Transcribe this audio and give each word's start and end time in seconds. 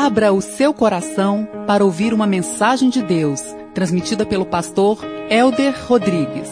Abra 0.00 0.32
o 0.32 0.40
seu 0.40 0.72
coração 0.72 1.44
para 1.66 1.84
ouvir 1.84 2.14
uma 2.14 2.24
mensagem 2.24 2.88
de 2.88 3.02
Deus, 3.02 3.40
transmitida 3.74 4.24
pelo 4.24 4.46
pastor 4.46 5.00
Elder 5.28 5.74
Rodrigues. 5.88 6.48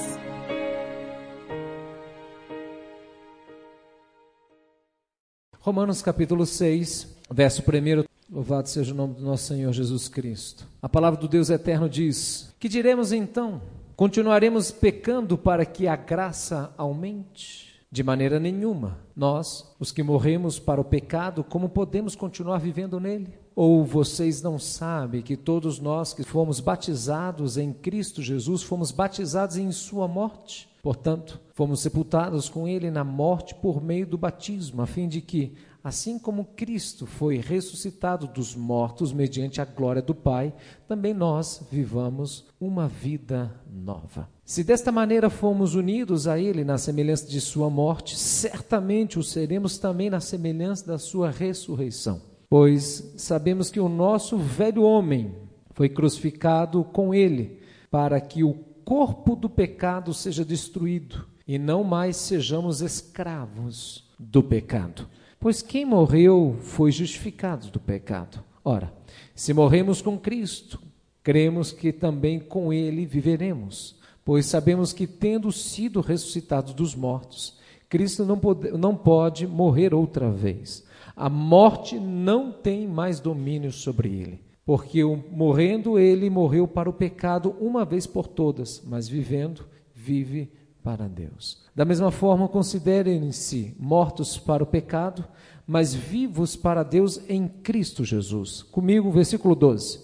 Romanos 5.61 6.03
capítulo 6.03 6.45
6, 6.45 7.07
verso 7.31 7.63
1. 7.63 8.05
Louvado 8.29 8.69
seja 8.69 8.93
o 8.93 8.96
nome 8.96 9.14
do 9.14 9.23
nosso 9.23 9.45
Senhor 9.45 9.73
Jesus 9.73 10.09
Cristo. 10.09 10.67
A 10.83 10.89
palavra 10.89 11.21
do 11.21 11.29
Deus 11.29 11.49
eterno 11.49 11.89
diz: 11.89 12.53
Que 12.59 12.69
diremos 12.69 13.13
então? 13.13 13.63
Continuaremos 13.95 14.73
pecando 14.73 15.39
para 15.39 15.65
que 15.65 15.87
a 15.87 15.95
graça 15.95 16.75
aumente? 16.77 17.66
De 17.91 18.03
maneira 18.03 18.41
nenhuma. 18.41 18.98
Nós, 19.14 19.75
os 19.79 19.93
que 19.93 20.02
morremos 20.02 20.59
para 20.59 20.80
o 20.80 20.84
pecado, 20.84 21.45
como 21.45 21.69
podemos 21.69 22.16
continuar 22.16 22.59
vivendo 22.59 22.98
nele? 22.98 23.39
Ou 23.55 23.84
vocês 23.84 24.43
não 24.43 24.59
sabem 24.59 25.23
que 25.23 25.37
todos 25.37 25.78
nós 25.78 26.12
que 26.12 26.23
fomos 26.23 26.61
batizados 26.61 27.56
em 27.56 27.73
Cristo 27.73 28.20
Jesus 28.20 28.62
fomos 28.62 28.91
batizados 28.91 29.56
em 29.56 29.70
Sua 29.73 30.06
morte? 30.06 30.69
Portanto, 30.83 31.41
fomos 31.55 31.80
sepultados 31.80 32.48
com 32.48 32.69
Ele 32.69 32.91
na 32.91 33.02
morte 33.02 33.55
por 33.55 33.83
meio 33.83 34.06
do 34.06 34.19
batismo, 34.19 34.83
a 34.83 34.87
fim 34.87 35.09
de 35.09 35.20
que, 35.20 35.55
assim 35.87 36.19
como 36.19 36.47
Cristo 36.57 37.07
foi 37.07 37.37
ressuscitado 37.37 38.27
dos 38.27 38.57
mortos 38.57 39.13
mediante 39.13 39.61
a 39.61 39.65
glória 39.65 40.03
do 40.03 40.12
Pai, 40.12 40.53
também 40.89 41.15
nós 41.15 41.65
vivamos 41.71 42.45
uma 42.61 42.89
vida 42.89 43.55
nova. 43.71 44.29
Se 44.45 44.65
desta 44.65 44.91
maneira 44.91 45.31
fomos 45.31 45.77
unidos 45.77 46.27
a 46.27 46.41
Ele 46.41 46.65
na 46.65 46.77
semelhança 46.77 47.29
de 47.29 47.41
Sua 47.41 47.71
morte, 47.71 48.17
certamente 48.17 49.17
o 49.17 49.23
seremos 49.23 49.79
também 49.79 50.11
na 50.11 50.19
semelhança 50.19 50.85
da 50.85 50.99
Sua 50.99 51.31
ressurreição. 51.31 52.21
Pois 52.51 53.15
sabemos 53.17 53.71
que 53.71 53.79
o 53.79 53.89
nosso 53.89 54.37
velho 54.37 54.83
homem 54.83 55.37
foi 55.71 55.89
crucificado 55.89 56.83
com 56.83 57.15
Ele, 57.15 57.61
para 57.93 58.21
que 58.21 58.43
o 58.43 58.55
corpo 58.84 59.37
do 59.37 59.48
pecado 59.48 60.12
seja 60.12 60.45
destruído 60.45 61.27
e 61.47 61.61
não 61.61 61.84
mais 61.84 62.17
sejamos 62.17 62.81
escravos 62.81 64.11
do 64.19 64.43
pecado. 64.43 65.09
Pois 65.47 65.62
quem 65.62 65.84
morreu 65.84 66.56
foi 66.58 66.91
justificado 66.91 67.70
do 67.70 67.78
pecado. 67.78 68.42
Ora, 68.64 68.92
se 69.33 69.55
morremos 69.55 70.03
com 70.03 70.19
Cristo, 70.19 70.83
cremos 71.22 71.70
que 71.70 71.92
também 71.92 72.41
com 72.41 72.72
Ele 72.72 73.06
viveremos, 73.06 73.94
pois 74.25 74.47
sabemos 74.47 74.92
que, 74.92 75.06
tendo 75.06 75.53
sido 75.53 76.00
ressuscitados 76.00 76.75
dos 76.75 76.97
mortos, 76.97 77.56
Cristo 77.88 78.25
não 78.25 78.36
pode, 78.36 78.72
não 78.72 78.97
pode 78.97 79.47
morrer 79.47 79.94
outra 79.94 80.33
vez. 80.33 80.84
A 81.14 81.30
morte 81.30 81.97
não 81.97 82.50
tem 82.50 82.84
mais 82.88 83.20
domínio 83.20 83.70
sobre 83.70 84.08
ele 84.19 84.47
porque 84.64 85.05
morrendo 85.31 85.97
ele 85.97 86.28
morreu 86.28 86.66
para 86.66 86.91
o 86.91 86.92
pecado 86.92 87.55
uma 87.60 87.84
vez 87.84 88.05
por 88.05 88.27
todas, 88.27 88.83
mas 88.84 89.06
vivendo, 89.08 89.64
vive 89.94 90.50
para 90.87 91.09
Deus. 91.09 91.59
Da 91.75 91.84
mesma 91.84 92.12
forma, 92.12 92.47
considerem-se 92.47 93.75
mortos 93.77 94.39
para 94.39 94.62
o 94.62 94.67
pecado, 94.67 95.25
mas 95.67 95.93
vivos 95.93 96.55
para 96.55 96.84
Deus 96.84 97.20
em 97.28 97.48
Cristo 97.48 98.05
Jesus. 98.05 98.62
Comigo, 98.62 99.11
versículo 99.11 99.56
12. 99.56 99.98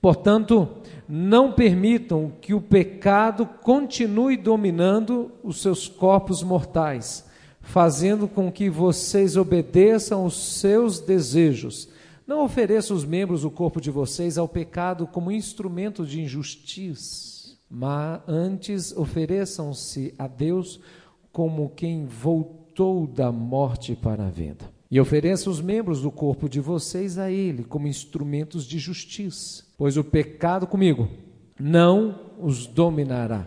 Portanto, 0.00 0.66
não 1.06 1.52
permitam 1.52 2.32
que 2.40 2.54
o 2.54 2.60
pecado 2.62 3.44
continue 3.44 4.38
dominando 4.38 5.30
os 5.42 5.60
seus 5.60 5.88
corpos 5.88 6.42
mortais, 6.42 7.26
fazendo 7.60 8.26
com 8.26 8.50
que 8.50 8.70
vocês 8.70 9.36
obedeçam 9.36 10.24
os 10.24 10.58
seus 10.58 11.00
desejos 11.00 11.92
não 12.26 12.42
ofereça 12.42 12.94
os 12.94 13.04
membros 13.04 13.42
do 13.42 13.50
corpo 13.50 13.78
de 13.78 13.90
vocês 13.90 14.38
ao 14.38 14.48
pecado 14.48 15.06
como 15.06 15.30
instrumento 15.30 16.06
de 16.06 16.22
injustiça, 16.22 17.33
mas 17.74 18.20
antes 18.28 18.96
ofereçam-se 18.96 20.14
a 20.16 20.28
Deus 20.28 20.80
como 21.32 21.70
quem 21.70 22.06
voltou 22.06 23.04
da 23.04 23.32
morte 23.32 23.96
para 23.96 24.28
a 24.28 24.30
vida. 24.30 24.64
E 24.88 25.00
ofereça 25.00 25.50
os 25.50 25.60
membros 25.60 26.02
do 26.02 26.10
corpo 26.12 26.48
de 26.48 26.60
vocês 26.60 27.18
a 27.18 27.32
Ele 27.32 27.64
como 27.64 27.88
instrumentos 27.88 28.64
de 28.64 28.78
justiça, 28.78 29.64
pois 29.76 29.96
o 29.96 30.04
pecado 30.04 30.68
comigo 30.68 31.08
não 31.58 32.20
os 32.38 32.64
dominará, 32.64 33.44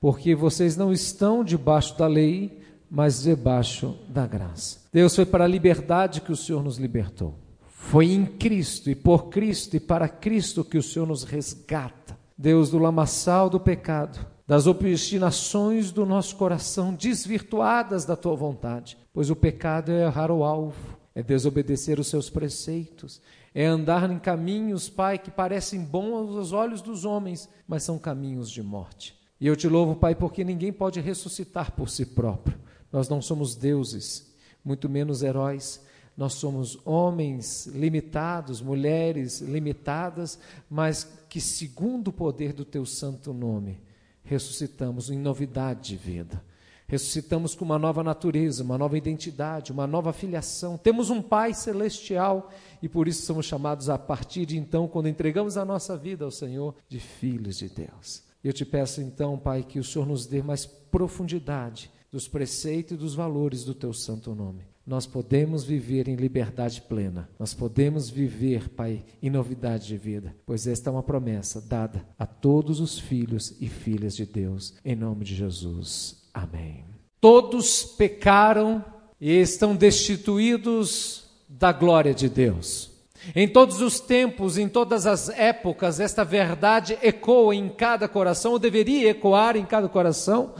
porque 0.00 0.36
vocês 0.36 0.76
não 0.76 0.92
estão 0.92 1.42
debaixo 1.42 1.98
da 1.98 2.06
lei, 2.06 2.60
mas 2.88 3.22
debaixo 3.22 3.96
da 4.08 4.24
graça. 4.24 4.78
Deus 4.92 5.16
foi 5.16 5.26
para 5.26 5.42
a 5.42 5.48
liberdade 5.48 6.20
que 6.20 6.30
o 6.30 6.36
Senhor 6.36 6.62
nos 6.62 6.78
libertou. 6.78 7.34
Foi 7.66 8.12
em 8.12 8.24
Cristo 8.24 8.88
e 8.88 8.94
por 8.94 9.30
Cristo 9.30 9.74
e 9.74 9.80
para 9.80 10.08
Cristo 10.08 10.64
que 10.64 10.78
o 10.78 10.82
Senhor 10.82 11.08
nos 11.08 11.24
resgata. 11.24 12.03
Deus 12.36 12.68
do 12.68 12.78
lamaçal 12.78 13.48
do 13.48 13.60
pecado, 13.60 14.26
das 14.46 14.66
obstinações 14.66 15.92
do 15.92 16.04
nosso 16.04 16.36
coração 16.36 16.92
desvirtuadas 16.92 18.04
da 18.04 18.16
tua 18.16 18.34
vontade, 18.34 18.98
pois 19.12 19.30
o 19.30 19.36
pecado 19.36 19.92
é 19.92 20.04
errar 20.04 20.30
o 20.30 20.42
alvo, 20.42 20.98
é 21.14 21.22
desobedecer 21.22 22.00
os 22.00 22.08
seus 22.08 22.28
preceitos, 22.28 23.22
é 23.54 23.64
andar 23.64 24.10
em 24.10 24.18
caminhos, 24.18 24.88
Pai, 24.88 25.16
que 25.16 25.30
parecem 25.30 25.80
bons 25.80 26.36
aos 26.36 26.52
olhos 26.52 26.82
dos 26.82 27.04
homens, 27.04 27.48
mas 27.68 27.84
são 27.84 27.98
caminhos 27.98 28.50
de 28.50 28.62
morte. 28.62 29.16
E 29.40 29.46
eu 29.46 29.54
te 29.54 29.68
louvo, 29.68 29.94
Pai, 29.94 30.16
porque 30.16 30.42
ninguém 30.42 30.72
pode 30.72 31.00
ressuscitar 31.00 31.70
por 31.70 31.88
si 31.88 32.04
próprio. 32.04 32.58
Nós 32.90 33.08
não 33.08 33.22
somos 33.22 33.54
deuses, 33.54 34.34
muito 34.64 34.88
menos 34.88 35.22
heróis 35.22 35.80
nós 36.16 36.34
somos 36.34 36.78
homens 36.84 37.66
limitados, 37.66 38.60
mulheres 38.60 39.40
limitadas, 39.40 40.38
mas 40.70 41.08
que, 41.28 41.40
segundo 41.40 42.08
o 42.08 42.12
poder 42.12 42.52
do 42.52 42.64
teu 42.64 42.86
santo 42.86 43.32
nome, 43.32 43.80
ressuscitamos 44.22 45.10
em 45.10 45.18
novidade 45.18 45.88
de 45.88 45.96
vida. 45.96 46.42
Ressuscitamos 46.86 47.54
com 47.54 47.64
uma 47.64 47.78
nova 47.78 48.04
natureza, 48.04 48.62
uma 48.62 48.78
nova 48.78 48.96
identidade, 48.96 49.72
uma 49.72 49.86
nova 49.86 50.12
filiação. 50.12 50.76
Temos 50.76 51.10
um 51.10 51.20
Pai 51.20 51.52
celestial 51.52 52.50
e 52.80 52.88
por 52.88 53.08
isso 53.08 53.26
somos 53.26 53.46
chamados 53.46 53.88
a 53.88 53.98
partir 53.98 54.46
de 54.46 54.56
então, 54.56 54.86
quando 54.86 55.08
entregamos 55.08 55.56
a 55.56 55.64
nossa 55.64 55.96
vida 55.96 56.24
ao 56.24 56.30
Senhor, 56.30 56.74
de 56.88 57.00
filhos 57.00 57.56
de 57.58 57.68
Deus. 57.68 58.22
Eu 58.44 58.52
te 58.52 58.64
peço 58.64 59.00
então, 59.00 59.38
Pai, 59.38 59.64
que 59.64 59.80
o 59.80 59.84
Senhor 59.84 60.06
nos 60.06 60.26
dê 60.26 60.42
mais 60.42 60.66
profundidade 60.66 61.90
dos 62.12 62.28
preceitos 62.28 62.92
e 62.92 62.96
dos 62.96 63.14
valores 63.14 63.64
do 63.64 63.74
teu 63.74 63.92
santo 63.92 64.34
nome 64.34 64.73
nós 64.86 65.06
podemos 65.06 65.64
viver 65.64 66.08
em 66.08 66.14
liberdade 66.14 66.82
plena. 66.82 67.28
Nós 67.38 67.54
podemos 67.54 68.10
viver, 68.10 68.68
Pai, 68.68 69.02
em 69.22 69.30
novidade 69.30 69.86
de 69.86 69.96
vida, 69.96 70.34
pois 70.44 70.66
esta 70.66 70.90
é 70.90 70.92
uma 70.92 71.02
promessa 71.02 71.60
dada 71.60 72.04
a 72.18 72.26
todos 72.26 72.80
os 72.80 72.98
filhos 72.98 73.56
e 73.60 73.68
filhas 73.68 74.14
de 74.14 74.26
Deus, 74.26 74.74
em 74.84 74.94
nome 74.94 75.24
de 75.24 75.34
Jesus. 75.34 76.22
Amém. 76.32 76.84
Todos 77.20 77.84
pecaram 77.84 78.84
e 79.18 79.30
estão 79.32 79.74
destituídos 79.74 81.24
da 81.48 81.72
glória 81.72 82.12
de 82.12 82.28
Deus. 82.28 82.94
Em 83.34 83.48
todos 83.48 83.80
os 83.80 84.00
tempos, 84.00 84.58
em 84.58 84.68
todas 84.68 85.06
as 85.06 85.30
épocas, 85.30 85.98
esta 85.98 86.24
verdade 86.24 86.98
ecoa 87.00 87.54
em 87.54 87.68
cada 87.68 88.06
coração, 88.06 88.52
ou 88.52 88.58
deveria 88.58 89.08
ecoar 89.08 89.56
em 89.56 89.64
cada 89.64 89.88
coração, 89.88 90.52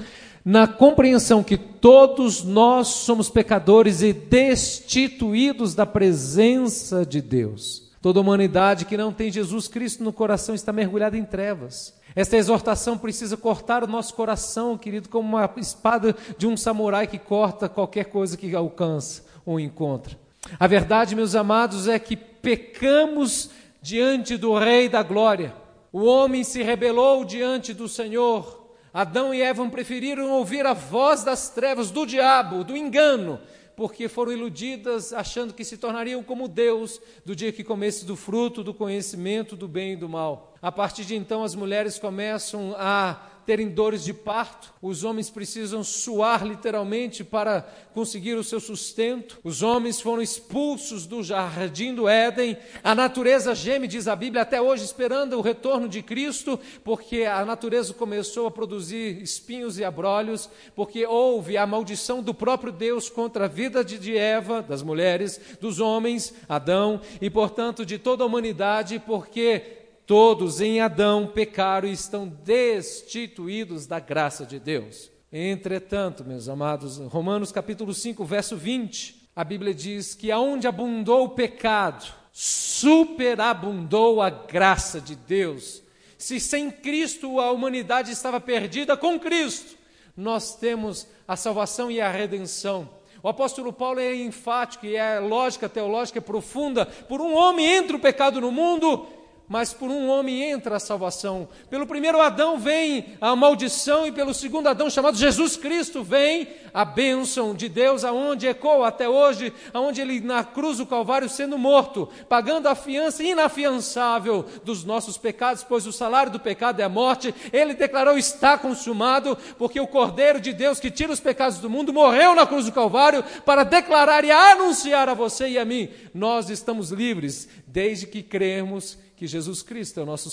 na 0.44 0.66
compreensão 0.66 1.43
que 1.43 1.56
todos 1.56 2.44
nós 2.44 2.88
somos 2.88 3.31
pecadores 3.31 4.03
e 4.03 4.12
destituídos 4.12 5.75
da 5.75 5.87
presença 5.87 7.06
de 7.06 7.22
Deus. 7.22 7.84
Toda 8.03 8.21
humanidade 8.21 8.84
que 8.84 8.99
não 8.99 9.10
tem 9.10 9.32
Jesus 9.32 9.66
Cristo 9.66 10.05
no 10.05 10.12
coração 10.12 10.55
está 10.55 10.71
mergulhada 10.72 11.16
em 11.16 11.25
trevas. 11.25 11.94
Esta 12.15 12.37
exortação 12.37 12.99
precisa 12.99 13.37
cortar 13.37 13.82
o 13.82 13.87
nosso 13.87 14.12
coração, 14.12 14.77
querido, 14.77 15.09
como 15.09 15.27
uma 15.27 15.50
espada 15.56 16.15
de 16.37 16.47
um 16.47 16.56
samurai 16.56 17.06
que 17.06 17.19
corta 17.19 17.69
qualquer 17.69 18.05
coisa 18.05 18.37
que 18.37 18.55
alcança 18.55 19.25
ou 19.47 19.59
encontra. 19.59 20.19
A 20.61 20.66
verdade, 20.66 21.16
meus 21.16 21.34
amados, 21.34 21.88
é 21.88 21.99
que 21.99 22.15
pecamos 22.15 23.49
diante 23.81 24.37
do 24.37 24.56
Rei 24.56 24.88
da 24.88 25.02
Glória. 25.02 25.55
O 25.91 26.05
homem 26.05 26.44
se 26.44 26.62
rebelou 26.62 27.25
diante 27.25 27.73
do 27.73 27.88
Senhor, 27.88 28.63
Adão 28.94 29.35
e 29.35 29.43
Eva 29.43 29.69
preferiram 29.69 30.31
ouvir 30.31 30.64
a 30.64 30.73
voz 30.73 31.25
das 31.25 31.49
trevas, 31.50 31.91
do 31.91 32.06
diabo, 32.06 32.62
do 32.62 32.76
engano, 32.76 33.41
porque 33.75 34.06
foram 34.06 34.31
iludidas 34.31 35.12
achando 35.12 35.52
que 35.52 35.64
se 35.64 35.76
tornariam 35.76 36.23
como 36.23 36.46
Deus 36.46 37.00
do 37.26 37.35
dia 37.35 37.50
que 37.50 37.64
comesse 37.64 38.05
do 38.05 38.14
fruto 38.14 38.62
do 38.62 38.73
conhecimento 38.73 39.56
do 39.56 39.67
bem 39.67 39.94
e 39.94 39.96
do 39.96 40.08
mal. 40.08 40.55
A 40.62 40.70
partir 40.70 41.05
de 41.05 41.17
então, 41.17 41.43
as 41.43 41.56
mulheres 41.56 41.99
começam 41.99 42.73
a 42.79 43.20
terem 43.44 43.69
dores 43.69 44.05
de 44.05 44.12
parto, 44.12 44.73
os 44.81 45.05
homens 45.05 45.31
precisam 45.31 45.85
suar 45.85 46.46
literalmente 46.46 47.23
para 47.23 47.62
conseguir 47.93 48.35
o 48.35 48.44
seu 48.44 48.58
sustento. 48.58 49.38
Os 49.44 49.62
homens 49.62 50.00
foram 50.00 50.23
expulsos 50.23 51.06
do 51.06 51.23
jardim 51.23 51.94
do 51.94 52.08
Éden. 52.08 52.56
A 52.82 52.94
natureza 52.94 53.55
geme, 53.55 53.87
diz 53.87 54.08
a 54.08 54.17
Bíblia, 54.17 54.43
até 54.43 54.61
hoje 54.61 54.85
esperando 54.85 55.38
o 55.38 55.43
retorno 55.43 55.88
de 55.88 56.02
Cristo, 56.02 56.58
porque 56.82 57.25
a 57.25 57.44
natureza 57.44 57.94
começou 57.94 58.46
a 58.46 58.50
produzir 58.50 59.23
espinhos 59.23 59.79
e 59.79 59.85
abrolhos, 59.85 60.49
porque 60.75 61.06
houve 61.06 61.56
a 61.56 61.67
maldição 61.67 62.23
do 62.23 62.35
próprio 62.35 62.73
Deus 62.73 63.08
contra 63.08 63.44
a 63.44 63.49
vida 63.49 63.85
de 63.85 64.17
Eva, 64.17 64.62
das 64.62 64.82
mulheres, 64.82 65.41
dos 65.61 65.81
homens, 65.81 66.35
Adão, 66.49 67.00
e 67.20 67.31
portanto 67.31 67.85
de 67.85 67.99
toda 67.99 68.25
a 68.25 68.26
humanidade, 68.26 68.99
porque 68.99 69.83
Todos 70.06 70.61
em 70.61 70.83
Adão 70.83 71.27
pecaram 71.27 71.89
e 71.89 71.93
estão 71.93 72.29
destituídos 72.29 73.87
da 73.87 73.99
graça 73.99 74.45
de 74.45 74.59
Deus. 74.59 75.11
Entretanto, 75.33 76.23
meus 76.23 76.47
amados, 76.47 76.99
Romanos 76.99 77.51
capítulo 77.51 77.95
5, 77.95 78.23
verso 78.23 78.55
20, 78.55 79.31
a 79.35 79.43
Bíblia 79.43 79.73
diz 79.73 80.15
que 80.15 80.31
aonde 80.31 80.69
abundou 80.69 81.25
o 81.25 81.31
pecado, 81.31 82.05
superabundou 82.31 84.21
a 84.21 84.29
graça 84.29 85.01
de 85.01 85.17
Deus. 85.17 85.83
Se 86.19 86.39
sem 86.39 86.71
Cristo 86.71 87.41
a 87.41 87.51
humanidade 87.51 88.12
estava 88.12 88.39
perdida, 88.39 88.99
com 88.99 89.19
Cristo 89.19 89.85
nós 90.15 90.55
temos 90.55 91.09
a 91.27 91.35
salvação 91.35 91.91
e 91.91 92.01
a 92.01 92.11
redenção. 92.11 92.89
O 93.23 93.29
apóstolo 93.29 93.73
Paulo 93.73 94.01
é 94.01 94.15
enfático 94.15 94.85
e 94.85 94.99
a 94.99 95.19
lógica 95.19 95.67
teológica 95.67 96.19
é 96.19 96.23
profunda. 96.23 96.85
Por 96.85 97.23
um 97.23 97.35
homem 97.35 97.67
entra 97.67 97.97
o 97.97 98.01
pecado 98.01 98.39
no 98.39 98.53
mundo 98.53 99.09
mas 99.55 99.73
por 99.73 99.89
um 99.89 100.09
homem 100.09 100.43
entra 100.51 100.75
a 100.75 100.81
salvação. 100.81 101.47
Pelo 101.71 101.87
primeiro 101.87 102.21
Adão 102.21 102.59
vem 102.59 103.15
a 103.21 103.37
maldição, 103.37 104.05
e 104.05 104.11
pelo 104.11 104.35
segundo 104.35 104.69
Adão, 104.69 104.91
chamado 104.91 105.17
Jesus 105.17 105.56
Cristo, 105.56 106.03
vem 106.03 106.49
a 106.75 106.85
bênção 106.85 107.55
de 107.55 107.69
Deus, 107.69 108.03
aonde 108.03 108.49
ecoa 108.49 108.89
até 108.89 109.09
hoje, 109.09 109.53
aonde 109.73 110.01
ele 110.01 110.21
na 110.21 110.43
cruz 110.43 110.79
do 110.79 110.87
Calvário 110.87 111.29
sendo 111.29 111.56
morto, 111.56 112.09
pagando 112.29 112.67
a 112.67 112.75
fiança 112.75 113.23
inafiançável 113.23 114.45
dos 114.65 114.83
nossos 114.83 115.17
pecados, 115.17 115.62
pois 115.62 115.87
o 115.87 115.93
salário 115.93 116.33
do 116.33 116.41
pecado 116.41 116.81
é 116.81 116.83
a 116.83 116.89
morte. 116.89 117.33
Ele 117.53 117.75
declarou: 117.75 118.19
está 118.19 118.59
consumado, 118.59 119.39
porque 119.56 119.79
o 119.79 119.87
Cordeiro 119.87 120.41
de 120.41 120.53
Deus 120.53 120.81
que 120.81 120.91
tira 120.91 121.12
os 121.12 121.21
pecados 121.21 121.59
do 121.59 121.71
mundo 121.71 121.93
morreu 121.93 122.35
na 122.35 122.45
cruz 122.45 122.65
do 122.65 122.73
Calvário 122.73 123.23
para 123.47 123.62
declarar 123.62 124.25
e 124.25 124.33
anunciar 124.33 125.09
a 125.09 125.15
você 125.15 125.47
e 125.47 125.59
a 125.61 125.65
mim: 125.65 125.91
nós 126.12 126.51
estamos 126.51 126.91
livres 126.91 127.49
desde 127.69 128.09
que 128.09 128.21
cremos 128.21 128.99
que 129.16 129.26
Jesus 129.26 129.62
Cristo 129.62 130.00
é 130.00 130.02
o 130.02 130.06
nosso 130.06 130.31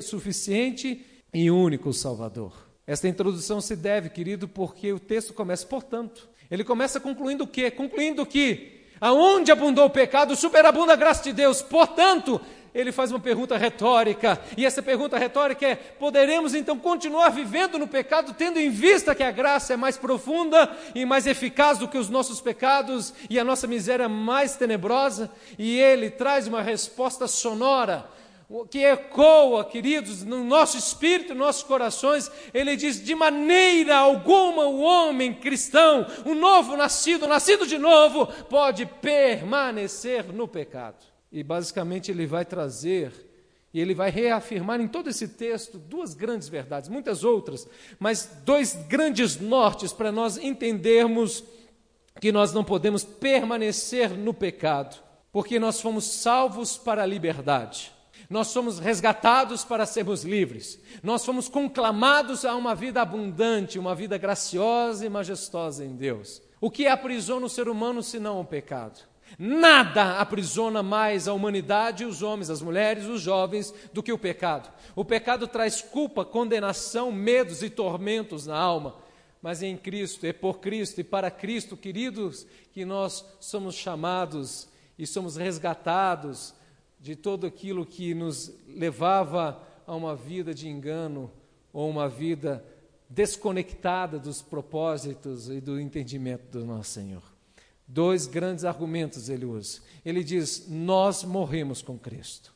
suficiente 0.00 1.04
e 1.32 1.50
único 1.50 1.92
Salvador. 1.92 2.52
Esta 2.86 3.08
introdução 3.08 3.60
se 3.60 3.76
deve, 3.76 4.10
querido, 4.10 4.48
porque 4.48 4.92
o 4.92 4.98
texto 4.98 5.32
começa, 5.32 5.66
portanto, 5.66 6.28
ele 6.50 6.64
começa 6.64 6.98
concluindo 6.98 7.44
o 7.44 7.46
quê? 7.46 7.70
Concluindo 7.70 8.26
que 8.26 8.80
aonde 9.00 9.50
abundou 9.50 9.86
o 9.86 9.90
pecado, 9.90 10.36
superabunda 10.36 10.92
a 10.92 10.96
graça 10.96 11.22
de 11.22 11.32
Deus. 11.32 11.62
Portanto, 11.62 12.40
ele 12.74 12.92
faz 12.92 13.10
uma 13.10 13.18
pergunta 13.18 13.56
retórica, 13.56 14.40
e 14.56 14.64
essa 14.64 14.82
pergunta 14.82 15.18
retórica 15.18 15.66
é: 15.66 15.74
poderemos 15.74 16.54
então 16.54 16.78
continuar 16.78 17.30
vivendo 17.30 17.78
no 17.78 17.88
pecado, 17.88 18.34
tendo 18.34 18.58
em 18.58 18.70
vista 18.70 19.14
que 19.14 19.22
a 19.22 19.30
graça 19.30 19.74
é 19.74 19.76
mais 19.76 19.96
profunda 19.96 20.70
e 20.94 21.04
mais 21.04 21.26
eficaz 21.26 21.78
do 21.78 21.88
que 21.88 21.98
os 21.98 22.08
nossos 22.08 22.40
pecados 22.40 23.12
e 23.28 23.38
a 23.38 23.44
nossa 23.44 23.66
miséria 23.66 24.08
mais 24.08 24.56
tenebrosa? 24.56 25.30
E 25.58 25.78
ele 25.78 26.10
traz 26.10 26.46
uma 26.46 26.62
resposta 26.62 27.26
sonora, 27.26 28.08
que 28.70 28.84
ecoa, 28.84 29.64
queridos, 29.64 30.24
no 30.24 30.44
nosso 30.44 30.76
espírito, 30.76 31.34
nos 31.34 31.46
nossos 31.46 31.62
corações. 31.64 32.30
Ele 32.54 32.76
diz: 32.76 33.02
de 33.02 33.14
maneira 33.14 33.96
alguma 33.96 34.66
o 34.66 34.80
homem 34.80 35.34
cristão, 35.34 36.06
o 36.24 36.34
novo 36.34 36.76
nascido, 36.76 37.26
nascido 37.26 37.66
de 37.66 37.78
novo, 37.78 38.26
pode 38.48 38.86
permanecer 38.86 40.32
no 40.32 40.46
pecado. 40.46 41.09
E 41.30 41.42
basicamente 41.42 42.10
ele 42.10 42.26
vai 42.26 42.44
trazer 42.44 43.12
e 43.72 43.80
ele 43.80 43.94
vai 43.94 44.10
reafirmar 44.10 44.80
em 44.80 44.88
todo 44.88 45.08
esse 45.08 45.28
texto 45.28 45.78
duas 45.78 46.12
grandes 46.12 46.48
verdades, 46.48 46.88
muitas 46.88 47.22
outras, 47.22 47.68
mas 48.00 48.28
dois 48.44 48.74
grandes 48.88 49.38
nortes 49.38 49.92
para 49.92 50.10
nós 50.10 50.36
entendermos 50.36 51.44
que 52.20 52.32
nós 52.32 52.52
não 52.52 52.64
podemos 52.64 53.04
permanecer 53.04 54.10
no 54.10 54.34
pecado, 54.34 55.00
porque 55.30 55.60
nós 55.60 55.80
fomos 55.80 56.04
salvos 56.04 56.76
para 56.76 57.04
a 57.04 57.06
liberdade. 57.06 57.92
Nós 58.28 58.48
somos 58.48 58.78
resgatados 58.78 59.64
para 59.64 59.86
sermos 59.86 60.22
livres. 60.22 60.80
Nós 61.02 61.24
fomos 61.24 61.48
conclamados 61.48 62.44
a 62.44 62.54
uma 62.54 62.76
vida 62.76 63.02
abundante, 63.02 63.78
uma 63.78 63.94
vida 63.94 64.16
graciosa 64.18 65.04
e 65.04 65.08
majestosa 65.08 65.84
em 65.84 65.96
Deus. 65.96 66.40
O 66.60 66.70
que 66.70 66.86
aprisiona 66.86 67.46
o 67.46 67.50
ser 67.50 67.68
humano 67.68 68.02
senão 68.02 68.40
o 68.40 68.44
pecado? 68.44 69.09
Nada 69.42 70.20
aprisiona 70.20 70.82
mais 70.82 71.26
a 71.26 71.32
humanidade, 71.32 72.04
os 72.04 72.20
homens, 72.20 72.50
as 72.50 72.60
mulheres, 72.60 73.06
os 73.06 73.22
jovens, 73.22 73.72
do 73.90 74.02
que 74.02 74.12
o 74.12 74.18
pecado. 74.18 74.70
O 74.94 75.02
pecado 75.02 75.48
traz 75.48 75.80
culpa, 75.80 76.26
condenação, 76.26 77.10
medos 77.10 77.62
e 77.62 77.70
tormentos 77.70 78.46
na 78.46 78.58
alma. 78.58 78.96
Mas 79.40 79.62
em 79.62 79.78
Cristo, 79.78 80.26
é 80.26 80.32
por 80.34 80.60
Cristo 80.60 81.00
e 81.00 81.04
para 81.04 81.30
Cristo, 81.30 81.74
queridos, 81.74 82.46
que 82.74 82.84
nós 82.84 83.24
somos 83.40 83.76
chamados 83.76 84.68
e 84.98 85.06
somos 85.06 85.36
resgatados 85.36 86.52
de 87.00 87.16
todo 87.16 87.46
aquilo 87.46 87.86
que 87.86 88.12
nos 88.12 88.52
levava 88.68 89.58
a 89.86 89.96
uma 89.96 90.14
vida 90.14 90.52
de 90.52 90.68
engano 90.68 91.32
ou 91.72 91.88
uma 91.88 92.10
vida 92.10 92.62
desconectada 93.08 94.18
dos 94.18 94.42
propósitos 94.42 95.48
e 95.48 95.62
do 95.62 95.80
entendimento 95.80 96.58
do 96.58 96.66
nosso 96.66 96.90
Senhor. 96.90 97.39
Dois 97.92 98.28
grandes 98.28 98.64
argumentos 98.64 99.28
ele 99.28 99.44
usa. 99.44 99.80
Ele 100.04 100.22
diz: 100.22 100.66
Nós 100.68 101.24
morremos 101.24 101.82
com 101.82 101.98
Cristo. 101.98 102.54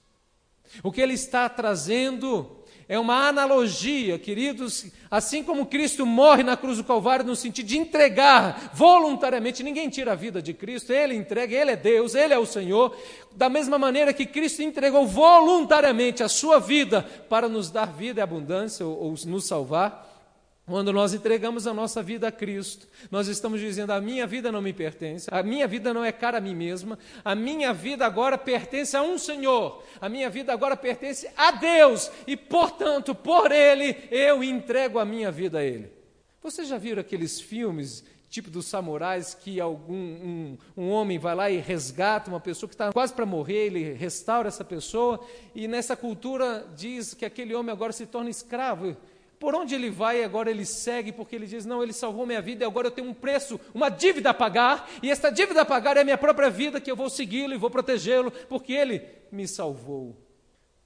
O 0.80 0.92
que 0.92 1.00
ele 1.00 1.14
está 1.14 1.48
trazendo 1.48 2.62
é 2.88 2.96
uma 2.98 3.26
analogia, 3.26 4.16
queridos, 4.16 4.86
assim 5.10 5.42
como 5.42 5.66
Cristo 5.66 6.06
morre 6.06 6.44
na 6.44 6.56
cruz 6.56 6.76
do 6.76 6.84
Calvário 6.84 7.24
no 7.24 7.34
sentido 7.34 7.66
de 7.66 7.78
entregar 7.78 8.70
voluntariamente, 8.74 9.62
ninguém 9.64 9.88
tira 9.88 10.12
a 10.12 10.16
vida 10.16 10.40
de 10.40 10.54
Cristo, 10.54 10.92
ele 10.92 11.16
entrega, 11.16 11.56
ele 11.56 11.72
é 11.72 11.76
Deus, 11.76 12.14
ele 12.14 12.32
é 12.32 12.38
o 12.38 12.46
Senhor, 12.46 12.96
da 13.34 13.48
mesma 13.48 13.76
maneira 13.76 14.12
que 14.12 14.26
Cristo 14.26 14.62
entregou 14.62 15.04
voluntariamente 15.04 16.22
a 16.22 16.28
sua 16.28 16.60
vida 16.60 17.02
para 17.28 17.48
nos 17.48 17.70
dar 17.70 17.86
vida 17.86 18.20
e 18.20 18.22
abundância 18.22 18.86
ou, 18.86 19.02
ou 19.02 19.14
nos 19.26 19.46
salvar. 19.46 20.13
Quando 20.66 20.94
nós 20.94 21.12
entregamos 21.12 21.66
a 21.66 21.74
nossa 21.74 22.02
vida 22.02 22.28
a 22.28 22.32
Cristo, 22.32 22.88
nós 23.10 23.28
estamos 23.28 23.60
dizendo: 23.60 23.92
a 23.92 24.00
minha 24.00 24.26
vida 24.26 24.50
não 24.50 24.62
me 24.62 24.72
pertence, 24.72 25.28
a 25.30 25.42
minha 25.42 25.68
vida 25.68 25.92
não 25.92 26.02
é 26.02 26.10
cara 26.10 26.38
a 26.38 26.40
mim 26.40 26.54
mesma, 26.54 26.98
a 27.22 27.34
minha 27.34 27.72
vida 27.74 28.06
agora 28.06 28.38
pertence 28.38 28.96
a 28.96 29.02
um 29.02 29.18
Senhor, 29.18 29.84
a 30.00 30.08
minha 30.08 30.30
vida 30.30 30.54
agora 30.54 30.74
pertence 30.74 31.28
a 31.36 31.50
Deus, 31.50 32.10
e 32.26 32.34
portanto, 32.34 33.14
por 33.14 33.52
Ele, 33.52 33.94
eu 34.10 34.42
entrego 34.42 34.98
a 34.98 35.04
minha 35.04 35.30
vida 35.30 35.58
a 35.58 35.64
Ele. 35.64 35.92
Vocês 36.42 36.66
já 36.66 36.78
viram 36.78 37.02
aqueles 37.02 37.38
filmes, 37.38 38.02
tipo 38.30 38.50
dos 38.50 38.64
samurais, 38.64 39.34
que 39.34 39.60
algum, 39.60 39.94
um, 39.94 40.58
um 40.74 40.90
homem 40.90 41.18
vai 41.18 41.34
lá 41.34 41.50
e 41.50 41.58
resgata 41.58 42.30
uma 42.30 42.40
pessoa 42.40 42.68
que 42.68 42.74
está 42.74 42.90
quase 42.90 43.12
para 43.12 43.26
morrer, 43.26 43.66
ele 43.66 43.92
restaura 43.92 44.48
essa 44.48 44.64
pessoa, 44.64 45.20
e 45.54 45.68
nessa 45.68 45.94
cultura 45.94 46.66
diz 46.74 47.12
que 47.12 47.26
aquele 47.26 47.54
homem 47.54 47.70
agora 47.70 47.92
se 47.92 48.06
torna 48.06 48.30
escravo 48.30 48.96
por 49.38 49.54
onde 49.54 49.74
ele 49.74 49.90
vai, 49.90 50.22
agora 50.22 50.50
ele 50.50 50.64
segue, 50.64 51.12
porque 51.12 51.36
ele 51.36 51.46
diz: 51.46 51.64
Não, 51.64 51.82
ele 51.82 51.92
salvou 51.92 52.26
minha 52.26 52.40
vida 52.40 52.64
e 52.64 52.66
agora 52.66 52.88
eu 52.88 52.90
tenho 52.90 53.08
um 53.08 53.14
preço, 53.14 53.60
uma 53.74 53.88
dívida 53.88 54.30
a 54.30 54.34
pagar, 54.34 54.88
e 55.02 55.10
esta 55.10 55.30
dívida 55.30 55.62
a 55.62 55.64
pagar 55.64 55.96
é 55.96 56.00
a 56.00 56.04
minha 56.04 56.18
própria 56.18 56.50
vida, 56.50 56.80
que 56.80 56.90
eu 56.90 56.96
vou 56.96 57.10
segui-lo 57.10 57.54
e 57.54 57.58
vou 57.58 57.70
protegê-lo, 57.70 58.30
porque 58.48 58.72
ele 58.72 59.02
me 59.30 59.46
salvou. 59.46 60.16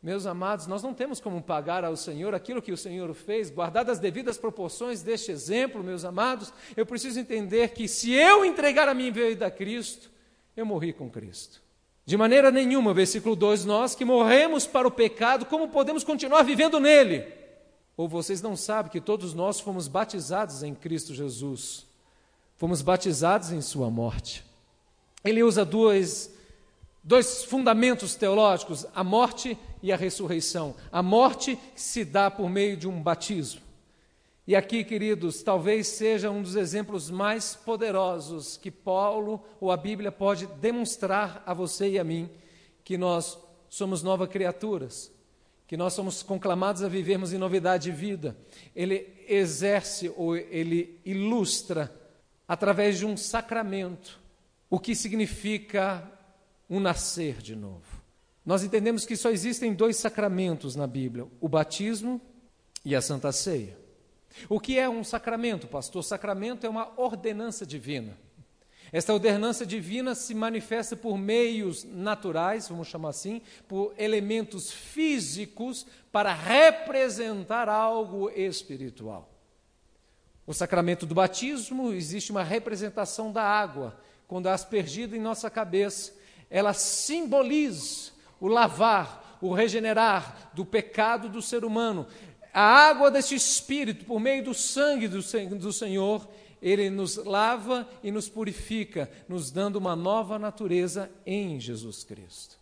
Meus 0.00 0.26
amados, 0.26 0.68
nós 0.68 0.82
não 0.82 0.94
temos 0.94 1.20
como 1.20 1.42
pagar 1.42 1.84
ao 1.84 1.96
Senhor 1.96 2.32
aquilo 2.32 2.62
que 2.62 2.70
o 2.70 2.76
Senhor 2.76 3.12
fez, 3.14 3.50
guardadas 3.50 3.94
as 3.94 3.98
devidas 3.98 4.38
proporções 4.38 5.02
deste 5.02 5.32
exemplo, 5.32 5.82
meus 5.82 6.04
amados, 6.04 6.52
eu 6.76 6.86
preciso 6.86 7.18
entender 7.18 7.70
que 7.70 7.88
se 7.88 8.12
eu 8.12 8.44
entregar 8.44 8.88
a 8.88 8.94
minha 8.94 9.10
vida 9.10 9.46
a 9.46 9.50
Cristo, 9.50 10.08
eu 10.56 10.64
morri 10.64 10.92
com 10.92 11.10
Cristo. 11.10 11.60
De 12.06 12.16
maneira 12.16 12.50
nenhuma, 12.50 12.94
versículo 12.94 13.36
2, 13.36 13.64
nós 13.64 13.94
que 13.94 14.04
morremos 14.04 14.66
para 14.66 14.86
o 14.86 14.90
pecado, 14.90 15.44
como 15.44 15.68
podemos 15.68 16.04
continuar 16.04 16.42
vivendo 16.42 16.78
nele? 16.78 17.37
Ou 17.98 18.06
vocês 18.06 18.40
não 18.40 18.54
sabem 18.54 18.92
que 18.92 19.00
todos 19.00 19.34
nós 19.34 19.58
fomos 19.58 19.88
batizados 19.88 20.62
em 20.62 20.72
Cristo 20.72 21.12
Jesus? 21.12 21.84
Fomos 22.56 22.80
batizados 22.80 23.50
em 23.50 23.60
Sua 23.60 23.90
morte. 23.90 24.44
Ele 25.24 25.42
usa 25.42 25.64
dois, 25.64 26.32
dois 27.02 27.42
fundamentos 27.42 28.14
teológicos: 28.14 28.86
a 28.94 29.02
morte 29.02 29.58
e 29.82 29.92
a 29.92 29.96
ressurreição. 29.96 30.76
A 30.92 31.02
morte 31.02 31.58
se 31.74 32.04
dá 32.04 32.30
por 32.30 32.48
meio 32.48 32.76
de 32.76 32.86
um 32.86 33.02
batismo. 33.02 33.62
E 34.46 34.54
aqui, 34.54 34.84
queridos, 34.84 35.42
talvez 35.42 35.88
seja 35.88 36.30
um 36.30 36.40
dos 36.40 36.54
exemplos 36.54 37.10
mais 37.10 37.56
poderosos 37.56 38.56
que 38.56 38.70
Paulo 38.70 39.42
ou 39.60 39.72
a 39.72 39.76
Bíblia 39.76 40.12
pode 40.12 40.46
demonstrar 40.46 41.42
a 41.44 41.52
você 41.52 41.90
e 41.90 41.98
a 41.98 42.04
mim 42.04 42.30
que 42.84 42.96
nós 42.96 43.36
somos 43.68 44.04
novas 44.04 44.28
criaturas 44.28 45.17
que 45.68 45.76
nós 45.76 45.92
somos 45.92 46.22
conclamados 46.22 46.82
a 46.82 46.88
vivermos 46.88 47.34
em 47.34 47.38
novidade 47.38 47.84
de 47.84 47.96
vida, 47.96 48.34
ele 48.74 49.06
exerce 49.28 50.10
ou 50.16 50.34
ele 50.34 50.98
ilustra 51.04 51.94
através 52.48 52.96
de 52.96 53.04
um 53.04 53.18
sacramento 53.18 54.18
o 54.70 54.80
que 54.80 54.94
significa 54.94 56.10
um 56.70 56.80
nascer 56.80 57.42
de 57.42 57.54
novo. 57.54 58.02
Nós 58.46 58.64
entendemos 58.64 59.04
que 59.04 59.14
só 59.14 59.28
existem 59.28 59.74
dois 59.74 59.98
sacramentos 59.98 60.74
na 60.74 60.86
Bíblia: 60.86 61.26
o 61.38 61.48
batismo 61.48 62.18
e 62.82 62.96
a 62.96 63.02
Santa 63.02 63.30
Ceia. 63.30 63.76
O 64.48 64.58
que 64.58 64.78
é 64.78 64.88
um 64.88 65.04
sacramento, 65.04 65.66
pastor? 65.66 66.02
Sacramento 66.02 66.64
é 66.64 66.68
uma 66.70 66.98
ordenança 66.98 67.66
divina. 67.66 68.16
Esta 68.92 69.12
ordenança 69.12 69.66
divina 69.66 70.14
se 70.14 70.34
manifesta 70.34 70.96
por 70.96 71.18
meios 71.18 71.84
naturais, 71.84 72.68
vamos 72.68 72.88
chamar 72.88 73.10
assim, 73.10 73.42
por 73.66 73.92
elementos 73.98 74.70
físicos 74.70 75.86
para 76.10 76.32
representar 76.32 77.68
algo 77.68 78.30
espiritual. 78.30 79.30
O 80.46 80.54
sacramento 80.54 81.04
do 81.04 81.14
batismo 81.14 81.92
existe 81.92 82.30
uma 82.30 82.42
representação 82.42 83.30
da 83.30 83.42
água, 83.42 84.00
quando 84.26 84.48
é 84.48 84.52
aspergida 84.52 85.14
em 85.14 85.20
nossa 85.20 85.50
cabeça, 85.50 86.14
ela 86.48 86.72
simboliza 86.72 88.12
o 88.40 88.48
lavar, 88.48 89.38
o 89.42 89.52
regenerar 89.52 90.50
do 90.54 90.64
pecado 90.64 91.28
do 91.28 91.42
ser 91.42 91.64
humano. 91.64 92.06
A 92.52 92.62
água 92.62 93.10
deste 93.10 93.34
Espírito, 93.34 94.04
por 94.04 94.18
meio 94.18 94.42
do 94.42 94.54
sangue 94.54 95.08
do, 95.08 95.20
do 95.56 95.72
Senhor, 95.72 96.28
ele 96.60 96.90
nos 96.90 97.16
lava 97.16 97.88
e 98.02 98.10
nos 98.10 98.28
purifica, 98.28 99.10
nos 99.28 99.50
dando 99.50 99.76
uma 99.76 99.94
nova 99.94 100.38
natureza 100.38 101.10
em 101.24 101.60
Jesus 101.60 102.04
Cristo. 102.04 102.56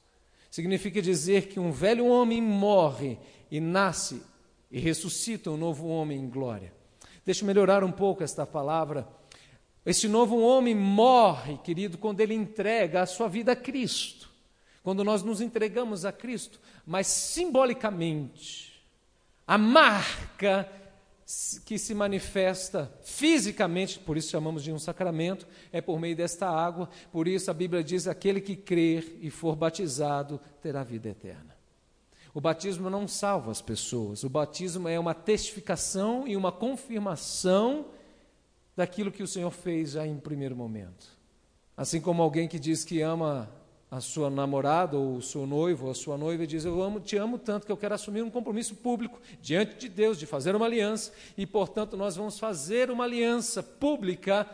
Significa 0.51 1.03
dizer 1.03 1.49
que 1.49 1.61
um 1.61 1.71
velho 1.71 2.07
homem 2.07 2.41
morre 2.41 3.19
e 3.51 3.61
nasce 3.61 4.23
e 4.71 4.79
ressuscita 4.79 5.51
um 5.51 5.57
novo 5.57 5.87
homem 5.87 6.19
em 6.19 6.29
glória. 6.29 6.73
Deixa 7.25 7.43
eu 7.43 7.47
melhorar 7.47 7.83
um 7.83 7.93
pouco 7.93 8.23
esta 8.23 8.47
palavra. 8.47 9.07
Este 9.85 10.09
novo 10.09 10.39
homem 10.41 10.75
morre, 10.75 11.59
querido, 11.59 11.99
quando 11.99 12.21
ele 12.21 12.35
entrega 12.35 13.03
a 13.03 13.07
sua 13.07 13.29
vida 13.29 13.53
a 13.53 13.57
Cristo. 13.57 14.31
Quando 14.83 15.03
nós 15.03 15.23
nos 15.23 15.41
entregamos 15.41 16.05
a 16.05 16.13
Cristo, 16.13 16.61
mas 16.87 17.07
simbolicamente, 17.07 18.76
a 19.47 19.57
marca 19.57 20.69
que 21.65 21.77
se 21.77 21.93
manifesta 21.93 22.93
fisicamente, 23.03 23.99
por 23.99 24.17
isso 24.17 24.31
chamamos 24.31 24.63
de 24.63 24.73
um 24.73 24.79
sacramento, 24.79 25.47
é 25.73 25.81
por 25.81 25.99
meio 25.99 26.15
desta 26.15 26.49
água. 26.49 26.89
Por 27.11 27.27
isso 27.27 27.51
a 27.51 27.55
Bíblia 27.55 27.83
diz: 27.83 28.07
aquele 28.07 28.41
que 28.41 28.55
crer 28.55 29.19
e 29.21 29.31
for 29.31 29.57
batizado 29.57 30.41
terá 30.63 30.85
vida 30.85 31.09
eterna. 31.09 31.57
O 32.33 32.41
batismo 32.41 32.91
não 32.91 33.09
salva 33.09 33.51
as 33.51 33.63
pessoas, 33.63 34.23
o 34.23 34.29
batismo 34.29 34.89
é 34.89 34.99
uma 34.99 35.15
testificação 35.15 36.29
e 36.29 36.37
uma 36.37 36.53
confirmação 36.53 37.87
daquilo 38.77 39.11
que 39.11 39.23
o 39.23 39.27
Senhor 39.27 39.51
fez 39.51 39.93
já 39.93 40.07
em 40.07 40.19
primeiro 40.19 40.55
momento. 40.55 41.17
Assim 41.75 42.01
como 42.01 42.23
alguém 42.23 42.47
que 42.47 42.59
diz 42.59 42.85
que 42.85 43.01
ama 43.01 43.51
a 43.91 44.01
sua 44.01 44.29
namorada 44.29 44.97
ou 44.97 45.17
o 45.17 45.23
seu 45.23 45.47
noivo 45.47 45.87
ou 45.87 45.93
a 45.93 45.95
sua 45.95 46.19
noiva 46.19 46.45
e 46.45 46.47
diz: 46.47 46.65
Eu 46.65 46.83
amo, 46.83 47.01
te 47.01 47.17
amo 47.17 47.39
tanto 47.39 47.67
que 47.67 47.73
eu 47.73 47.77
quero 47.77 47.95
assumir 47.95 48.23
um 48.23 48.31
compromisso 48.31 48.75
público 48.75 49.21
diante 49.41 49.77
de 49.77 49.89
Deus, 49.89 50.19
de 50.19 50.27
fazer 50.27 50.57
uma 50.57 50.67
aliança, 50.67 51.13
e 51.37 51.47
portanto 51.47 51.97
nós 51.97 52.17
vamos 52.17 52.39
fazer 52.39 52.91
uma 52.91 53.05
aliança 53.05 53.63
pública, 53.63 54.47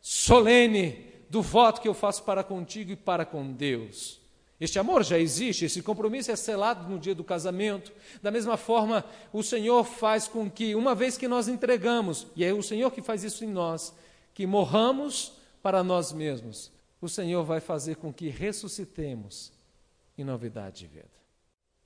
solene, 0.00 1.06
do 1.28 1.42
voto 1.42 1.80
que 1.80 1.88
eu 1.88 1.94
faço 1.94 2.22
para 2.22 2.44
contigo 2.44 2.92
e 2.92 2.96
para 2.96 3.24
com 3.24 3.52
Deus. 3.52 4.20
Este 4.58 4.78
amor 4.78 5.04
já 5.04 5.18
existe, 5.18 5.66
esse 5.66 5.82
compromisso 5.82 6.30
é 6.30 6.36
selado 6.36 6.88
no 6.88 6.98
dia 6.98 7.14
do 7.14 7.22
casamento. 7.22 7.92
Da 8.22 8.30
mesma 8.30 8.56
forma, 8.56 9.04
o 9.30 9.42
Senhor 9.42 9.84
faz 9.84 10.26
com 10.26 10.50
que, 10.50 10.74
uma 10.74 10.94
vez 10.94 11.18
que 11.18 11.28
nós 11.28 11.46
entregamos, 11.46 12.26
e 12.34 12.42
é 12.42 12.54
o 12.54 12.62
Senhor 12.62 12.90
que 12.90 13.02
faz 13.02 13.22
isso 13.22 13.44
em 13.44 13.48
nós, 13.48 13.94
que 14.32 14.46
morramos 14.46 15.32
para 15.62 15.84
nós 15.84 16.10
mesmos, 16.10 16.70
o 17.06 17.08
Senhor 17.08 17.44
vai 17.44 17.60
fazer 17.60 17.96
com 17.96 18.12
que 18.12 18.28
ressuscitemos 18.28 19.52
em 20.18 20.24
novidade 20.24 20.80
de 20.80 20.86
vida. 20.86 21.16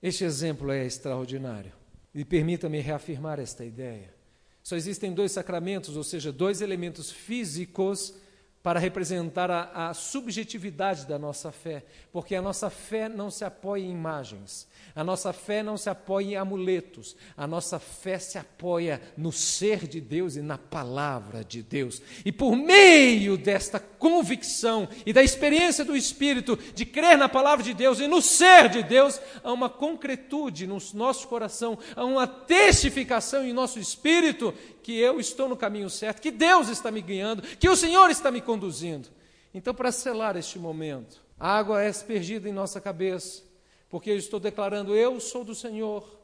Este 0.03 0.25
exemplo 0.25 0.71
é 0.71 0.85
extraordinário 0.85 1.73
e 2.15 2.25
permita-me 2.25 2.81
reafirmar 2.81 3.39
esta 3.39 3.65
ideia. 3.65 4.13
Só 4.63 4.77
existem 4.77 5.13
dois 5.13 5.33
sacramentos, 5.33 5.97
ou 5.97 6.05
seja, 6.05 6.33
dois 6.33 6.61
elementos 6.61 7.11
físicos 7.11 8.15
para 8.63 8.79
representar 8.79 9.51
a, 9.51 9.89
a, 9.89 9.95
subjetividade 9.95 11.07
da 11.07 11.19
nossa 11.19 11.51
fé, 11.51 11.83
porque 12.13 12.35
a 12.35 12.43
nossa 12.43 12.69
fé 12.69 13.09
não 13.09 13.31
se 13.31 13.43
apoia 13.43 13.83
em 13.83 13.91
imagens, 13.91 14.69
a 14.95 15.03
nossa 15.03 15.33
fé 15.33 15.63
não 15.63 15.79
se 15.79 15.89
apoia 15.89 16.27
em 16.27 16.37
amuletos, 16.37 17.17
a 17.37 17.47
nossa 17.47 17.79
fé 17.79 18.19
se 18.19 18.37
apoia 18.37 19.01
no 19.17 19.33
ser 19.33 19.89
de 19.89 19.99
Deus 19.99 20.37
e 20.37 20.43
na 20.43 20.59
palavra 20.59 21.43
de 21.43 21.63
Deus. 21.63 22.03
E 22.23 22.31
por 22.31 22.55
meio 22.55 23.39
desta 23.39 23.81
convicção 23.81 24.87
e 25.07 25.13
da 25.13 25.23
experiência 25.23 25.83
do 25.83 25.97
Espírito 25.97 26.59
de 26.75 26.85
crer 26.85 27.17
na 27.17 27.31
palavra 27.31 27.65
de 27.65 27.73
Deus 27.73 27.99
e 27.99 28.07
no 28.07 28.21
ser 28.21 28.69
de 28.69 28.83
Deus, 28.83 29.19
há 29.43 29.53
uma 29.53 29.71
concretude 29.71 30.67
no 30.67 30.77
nosso 30.93 31.29
coração, 31.29 31.79
há 31.97 32.05
uma 32.05 32.27
testificação 32.27 33.43
em 33.43 33.55
nosso 33.55 33.79
espírito 33.79 34.53
que 34.83 34.99
eu 34.99 35.21
estou 35.21 35.49
no 35.49 35.57
caminho 35.57 35.89
certo, 35.89 36.21
que 36.21 36.31
Deus 36.31 36.69
está 36.69 36.91
me 36.91 37.01
guiando, 37.01 37.43
que 37.43 37.69
o 37.69 37.77
Senhor 37.77 38.11
está 38.11 38.31
me 38.31 38.41
conduzindo. 38.41 39.09
Então, 39.53 39.75
para 39.75 39.93
selar 39.93 40.37
este 40.37 40.59
momento, 40.59 41.21
a 41.39 41.57
água 41.57 41.83
é 41.83 41.89
aspergida 41.89 42.49
em 42.49 42.53
nossa 42.53 42.81
cabeça, 42.81 43.43
porque 43.89 44.11
eu 44.11 44.17
estou 44.17 44.39
declarando: 44.39 44.95
Eu 44.95 45.19
sou 45.21 45.45
do 45.45 45.55
Senhor. 45.55 46.21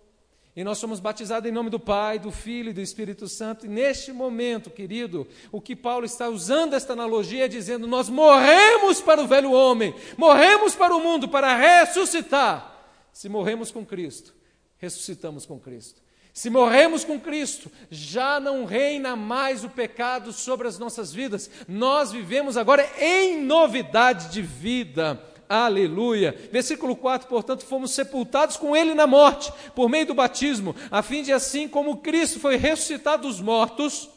E 0.57 0.65
nós 0.65 0.79
somos 0.79 1.01
batizados 1.01 1.47
em 1.47 1.53
nome 1.53 1.69
do 1.69 1.79
Pai, 1.79 2.19
do 2.19 2.31
Filho 2.31 2.71
e 2.71 2.73
do 2.73 2.81
Espírito 2.81 3.29
Santo. 3.29 3.67
E 3.67 3.69
neste 3.69 4.11
momento, 4.11 4.71
querido, 4.71 5.29
o 5.53 5.61
que 5.61 5.77
Paulo 5.77 6.07
está 6.07 6.31
usando 6.31 6.73
esta 6.73 6.95
analogia 6.95 7.45
é 7.45 7.49
dizendo: 7.49 7.87
nós 7.87 8.09
morremos 8.09 9.03
para 9.03 9.21
o 9.21 9.27
velho 9.27 9.53
homem, 9.53 9.95
morremos 10.17 10.75
para 10.75 10.97
o 10.97 11.01
mundo 11.01 11.29
para 11.29 11.55
ressuscitar. 11.55 12.75
Se 13.13 13.29
morremos 13.29 13.71
com 13.71 13.85
Cristo, 13.85 14.35
ressuscitamos 14.79 15.45
com 15.45 15.61
Cristo. 15.61 16.06
Se 16.37 16.51
morremos 16.51 17.03
com 17.03 17.19
Cristo, 17.19 17.73
já 17.91 18.39
não 18.39 18.67
reina 18.67 19.17
mais 19.17 19.65
o 19.65 19.71
pecado 19.71 20.35
sobre 20.35 20.69
as 20.69 20.79
nossas 20.79 21.11
vidas. 21.11 21.51
Nós 21.67 22.13
vivemos 22.13 22.59
agora 22.59 22.87
em 23.01 23.41
novidade 23.41 24.29
de 24.29 24.43
vida. 24.43 25.19
Aleluia. 25.49 26.39
Versículo 26.53 26.95
4, 26.95 27.27
portanto, 27.27 27.65
fomos 27.65 27.93
sepultados 27.93 28.59
com 28.59 28.77
ele 28.77 28.93
na 28.93 29.07
morte, 29.07 29.51
por 29.75 29.89
meio 29.89 30.09
do 30.09 30.13
batismo, 30.13 30.77
a 30.91 31.03
fim 31.03 31.23
de 31.23 31.33
assim 31.33 31.67
como 31.67 32.03
Cristo 32.03 32.39
foi 32.39 32.57
ressuscitado 32.57 33.27
dos 33.27 33.41
mortos, 33.41 34.11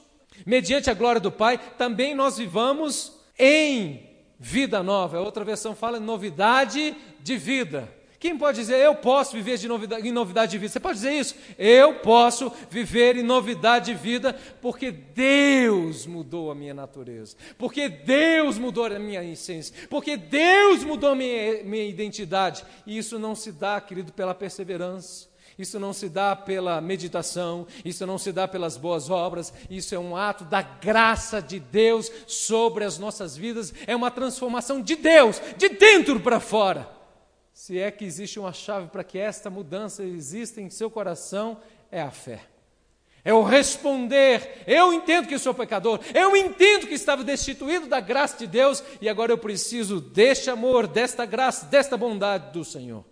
mediante 0.45 0.89
a 0.89 0.93
glória 0.93 1.21
do 1.21 1.31
Pai, 1.31 1.57
também 1.77 2.13
nós 2.13 2.37
vivamos 2.37 3.13
em 3.39 4.09
vida 4.37 4.83
nova. 4.83 5.19
A 5.19 5.21
outra 5.21 5.45
versão 5.45 5.73
fala 5.73 6.01
novidade 6.01 6.93
de 7.21 7.37
vida. 7.37 7.97
Quem 8.19 8.37
pode 8.37 8.59
dizer, 8.59 8.75
eu 8.75 8.95
posso 8.95 9.31
viver 9.31 9.57
de 9.57 9.65
novidade, 9.65 10.05
em 10.05 10.11
novidade 10.11 10.51
de 10.51 10.57
vida? 10.57 10.73
Você 10.73 10.79
pode 10.79 10.95
dizer 10.95 11.13
isso? 11.13 11.35
Eu 11.57 11.95
posso 11.99 12.51
viver 12.69 13.15
em 13.15 13.23
novidade 13.23 13.93
de 13.93 13.97
vida 13.97 14.37
porque 14.61 14.91
Deus 14.91 16.05
mudou 16.05 16.51
a 16.51 16.55
minha 16.55 16.73
natureza, 16.73 17.37
porque 17.57 17.87
Deus 17.87 18.57
mudou 18.57 18.87
a 18.87 18.99
minha 18.99 19.23
essência, 19.23 19.73
porque 19.89 20.17
Deus 20.17 20.83
mudou 20.83 21.11
a 21.11 21.15
minha, 21.15 21.63
minha 21.63 21.85
identidade. 21.85 22.65
E 22.85 22.97
isso 22.97 23.17
não 23.17 23.33
se 23.35 23.53
dá, 23.53 23.79
querido, 23.79 24.11
pela 24.11 24.35
perseverança. 24.35 25.29
Isso 25.57 25.79
não 25.79 25.93
se 25.93 26.09
dá 26.09 26.35
pela 26.35 26.81
meditação, 26.81 27.67
isso 27.85 28.05
não 28.05 28.17
se 28.17 28.33
dá 28.33 28.47
pelas 28.47 28.75
boas 28.75 29.09
obras, 29.09 29.53
isso 29.69 29.95
é 29.95 29.99
um 29.99 30.15
ato 30.15 30.43
da 30.43 30.61
graça 30.61 31.41
de 31.41 31.59
Deus 31.59 32.11
sobre 32.27 32.83
as 32.85 32.97
nossas 32.97 33.35
vidas, 33.35 33.73
é 33.85 33.93
uma 33.93 34.11
transformação 34.11 34.81
de 34.81 34.95
Deus, 34.95 35.41
de 35.57 35.69
dentro 35.69 36.19
para 36.19 36.39
fora. 36.39 36.98
Se 37.59 37.77
é 37.77 37.91
que 37.91 38.05
existe 38.05 38.39
uma 38.39 38.53
chave 38.53 38.87
para 38.87 39.03
que 39.03 39.17
esta 39.17 39.49
mudança 39.49 40.01
exista 40.01 40.61
em 40.61 40.69
seu 40.69 40.89
coração, 40.89 41.59
é 41.91 42.01
a 42.01 42.09
fé. 42.09 42.45
É 43.21 43.33
o 43.33 43.43
responder. 43.43 44.63
Eu 44.65 44.93
entendo 44.93 45.27
que 45.27 45.37
sou 45.37 45.53
pecador. 45.53 45.99
Eu 46.15 46.37
entendo 46.37 46.87
que 46.87 46.93
estava 46.93 47.21
destituído 47.21 47.85
da 47.85 47.99
graça 47.99 48.37
de 48.37 48.47
Deus 48.47 48.81
e 49.01 49.09
agora 49.09 49.33
eu 49.33 49.37
preciso 49.37 49.99
deste 49.99 50.49
amor, 50.49 50.87
desta 50.87 51.25
graça, 51.25 51.65
desta 51.65 51.97
bondade 51.97 52.53
do 52.53 52.63
Senhor. 52.63 53.03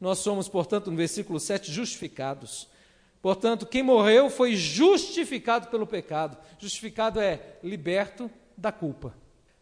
Nós 0.00 0.20
somos, 0.20 0.48
portanto, 0.48 0.90
no 0.90 0.96
versículo 0.96 1.38
7, 1.38 1.70
justificados. 1.70 2.70
Portanto, 3.20 3.66
quem 3.66 3.82
morreu 3.82 4.30
foi 4.30 4.56
justificado 4.56 5.68
pelo 5.68 5.86
pecado. 5.86 6.38
Justificado 6.58 7.20
é 7.20 7.58
liberto 7.62 8.30
da 8.56 8.72
culpa. 8.72 9.14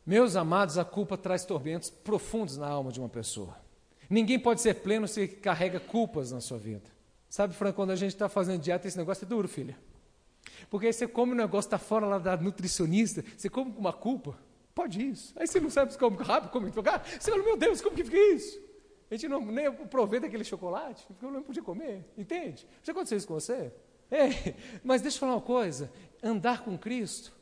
Meus 0.06 0.36
amados, 0.36 0.78
a 0.78 0.84
culpa 0.84 1.18
traz 1.18 1.44
tormentos 1.44 1.90
profundos 1.90 2.56
na 2.56 2.68
alma 2.68 2.92
de 2.92 3.00
uma 3.00 3.08
pessoa. 3.08 3.63
Ninguém 4.14 4.38
pode 4.38 4.60
ser 4.60 4.74
pleno 4.74 5.08
se 5.08 5.26
carrega 5.26 5.80
culpas 5.80 6.30
na 6.30 6.40
sua 6.40 6.56
vida. 6.56 6.88
Sabe, 7.28 7.52
Franco, 7.52 7.74
quando 7.74 7.90
a 7.90 7.96
gente 7.96 8.12
está 8.12 8.28
fazendo 8.28 8.60
dieta, 8.60 8.86
esse 8.86 8.96
negócio 8.96 9.24
é 9.24 9.28
duro, 9.28 9.48
filha. 9.48 9.76
Porque 10.70 10.86
aí 10.86 10.92
você 10.92 11.08
come 11.08 11.32
um 11.32 11.34
negócio, 11.34 11.66
está 11.66 11.78
fora 11.78 12.06
lá 12.06 12.16
da 12.16 12.36
nutricionista, 12.36 13.24
você 13.36 13.50
come 13.50 13.72
com 13.72 13.80
uma 13.80 13.92
culpa. 13.92 14.38
Pode 14.72 15.04
isso. 15.04 15.32
Aí 15.34 15.48
você 15.48 15.58
não 15.58 15.68
sabe 15.68 15.92
se 15.92 15.98
come 15.98 16.16
rápido, 16.18 16.52
come 16.52 16.70
devagar. 16.70 17.04
Você 17.04 17.28
fala, 17.28 17.42
meu 17.42 17.56
Deus, 17.56 17.80
como 17.80 17.96
que 17.96 18.04
fica 18.04 18.16
isso? 18.16 18.62
A 19.10 19.16
gente 19.16 19.26
não 19.26 19.44
nem 19.46 19.66
aproveita 19.66 20.28
aquele 20.28 20.44
chocolate, 20.44 21.04
porque 21.08 21.24
eu 21.24 21.32
não 21.32 21.42
podia 21.42 21.62
comer, 21.62 22.04
entende? 22.16 22.68
Já 22.84 22.92
aconteceu 22.92 23.18
isso 23.18 23.26
com 23.26 23.34
você? 23.34 23.72
É, 24.12 24.54
mas 24.84 25.02
deixa 25.02 25.16
eu 25.16 25.20
falar 25.20 25.34
uma 25.34 25.40
coisa: 25.40 25.90
andar 26.22 26.62
com 26.62 26.78
Cristo 26.78 27.32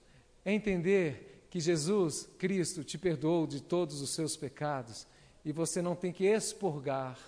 é 0.42 0.54
entender 0.54 1.46
que 1.50 1.60
Jesus, 1.60 2.30
Cristo, 2.38 2.82
te 2.82 2.96
perdoou 2.96 3.46
de 3.46 3.62
todos 3.62 4.00
os 4.00 4.08
seus 4.08 4.38
pecados 4.38 5.06
e 5.44 5.52
você 5.52 5.82
não 5.82 5.94
tem 5.94 6.12
que 6.12 6.24
expurgar 6.24 7.18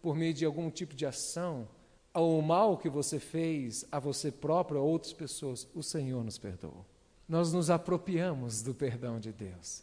por 0.00 0.16
meio 0.16 0.34
de 0.34 0.44
algum 0.44 0.70
tipo 0.70 0.94
de 0.94 1.04
ação 1.04 1.68
o 2.14 2.40
mal 2.42 2.76
que 2.76 2.88
você 2.88 3.18
fez 3.18 3.84
a 3.92 3.98
você 3.98 4.30
próprio, 4.30 4.80
a 4.80 4.82
outras 4.82 5.12
pessoas. 5.12 5.68
O 5.74 5.82
Senhor 5.82 6.24
nos 6.24 6.38
perdoou. 6.38 6.84
Nós 7.28 7.52
nos 7.52 7.70
apropriamos 7.70 8.62
do 8.62 8.74
perdão 8.74 9.20
de 9.20 9.32
Deus 9.32 9.82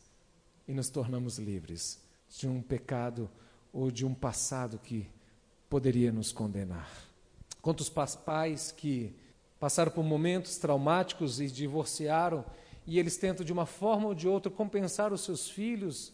e 0.67 0.73
nos 0.73 0.89
tornamos 0.89 1.37
livres 1.37 2.01
de 2.27 2.47
um 2.47 2.61
pecado 2.61 3.29
ou 3.71 3.91
de 3.91 4.05
um 4.05 4.13
passado 4.13 4.79
que 4.79 5.07
poderia 5.69 6.11
nos 6.11 6.31
condenar. 6.31 6.89
Quantos 7.61 7.89
pais 7.89 8.71
que 8.71 9.15
passaram 9.59 9.91
por 9.91 10.03
momentos 10.03 10.57
traumáticos 10.57 11.39
e 11.39 11.47
divorciaram 11.47 12.43
e 12.85 12.99
eles 12.99 13.17
tentam 13.17 13.45
de 13.45 13.53
uma 13.53 13.65
forma 13.65 14.07
ou 14.07 14.15
de 14.15 14.27
outra 14.27 14.51
compensar 14.51 15.13
os 15.13 15.21
seus 15.21 15.49
filhos 15.49 16.13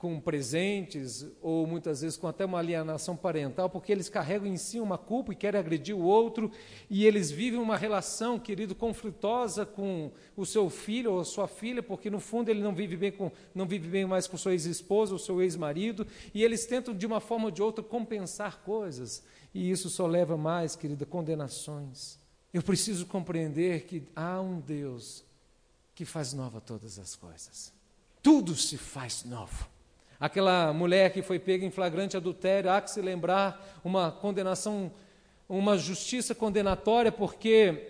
com 0.00 0.18
presentes 0.18 1.26
ou 1.42 1.66
muitas 1.66 2.00
vezes 2.00 2.16
com 2.16 2.26
até 2.26 2.46
uma 2.46 2.58
alienação 2.58 3.14
parental, 3.14 3.68
porque 3.68 3.92
eles 3.92 4.08
carregam 4.08 4.46
em 4.46 4.56
si 4.56 4.80
uma 4.80 4.96
culpa 4.96 5.30
e 5.30 5.36
querem 5.36 5.60
agredir 5.60 5.94
o 5.94 6.00
outro, 6.00 6.50
e 6.88 7.04
eles 7.04 7.30
vivem 7.30 7.60
uma 7.60 7.76
relação, 7.76 8.38
querido, 8.38 8.74
conflitosa 8.74 9.66
com 9.66 10.10
o 10.34 10.46
seu 10.46 10.70
filho 10.70 11.12
ou 11.12 11.20
a 11.20 11.24
sua 11.26 11.46
filha, 11.46 11.82
porque 11.82 12.08
no 12.08 12.18
fundo 12.18 12.48
ele 12.48 12.62
não 12.62 12.74
vive 12.74 12.96
bem 12.96 13.12
com 13.12 13.30
não 13.54 13.66
vive 13.66 13.90
bem 13.90 14.06
mais 14.06 14.26
com 14.26 14.38
sua 14.38 14.52
ex-esposa 14.52 15.12
ou 15.12 15.18
seu 15.18 15.42
ex-marido, 15.42 16.06
e 16.32 16.42
eles 16.42 16.64
tentam 16.64 16.94
de 16.94 17.04
uma 17.04 17.20
forma 17.20 17.44
ou 17.44 17.50
de 17.50 17.60
outra 17.60 17.84
compensar 17.84 18.62
coisas, 18.62 19.22
e 19.52 19.70
isso 19.70 19.90
só 19.90 20.06
leva 20.06 20.34
mais, 20.34 20.74
querida, 20.74 21.04
condenações. 21.04 22.18
Eu 22.54 22.62
preciso 22.62 23.04
compreender 23.04 23.84
que 23.84 24.02
há 24.16 24.40
um 24.40 24.60
Deus 24.60 25.22
que 25.94 26.06
faz 26.06 26.32
nova 26.32 26.58
todas 26.58 26.98
as 26.98 27.14
coisas. 27.14 27.70
Tudo 28.22 28.56
se 28.56 28.78
faz 28.78 29.24
novo. 29.24 29.68
Aquela 30.20 30.70
mulher 30.74 31.10
que 31.14 31.22
foi 31.22 31.38
pega 31.38 31.64
em 31.64 31.70
flagrante 31.70 32.14
adultério, 32.14 32.70
há 32.70 32.78
que 32.78 32.90
se 32.90 33.00
lembrar 33.00 33.80
uma 33.82 34.12
condenação, 34.12 34.92
uma 35.48 35.78
justiça 35.78 36.34
condenatória, 36.34 37.10
porque 37.10 37.88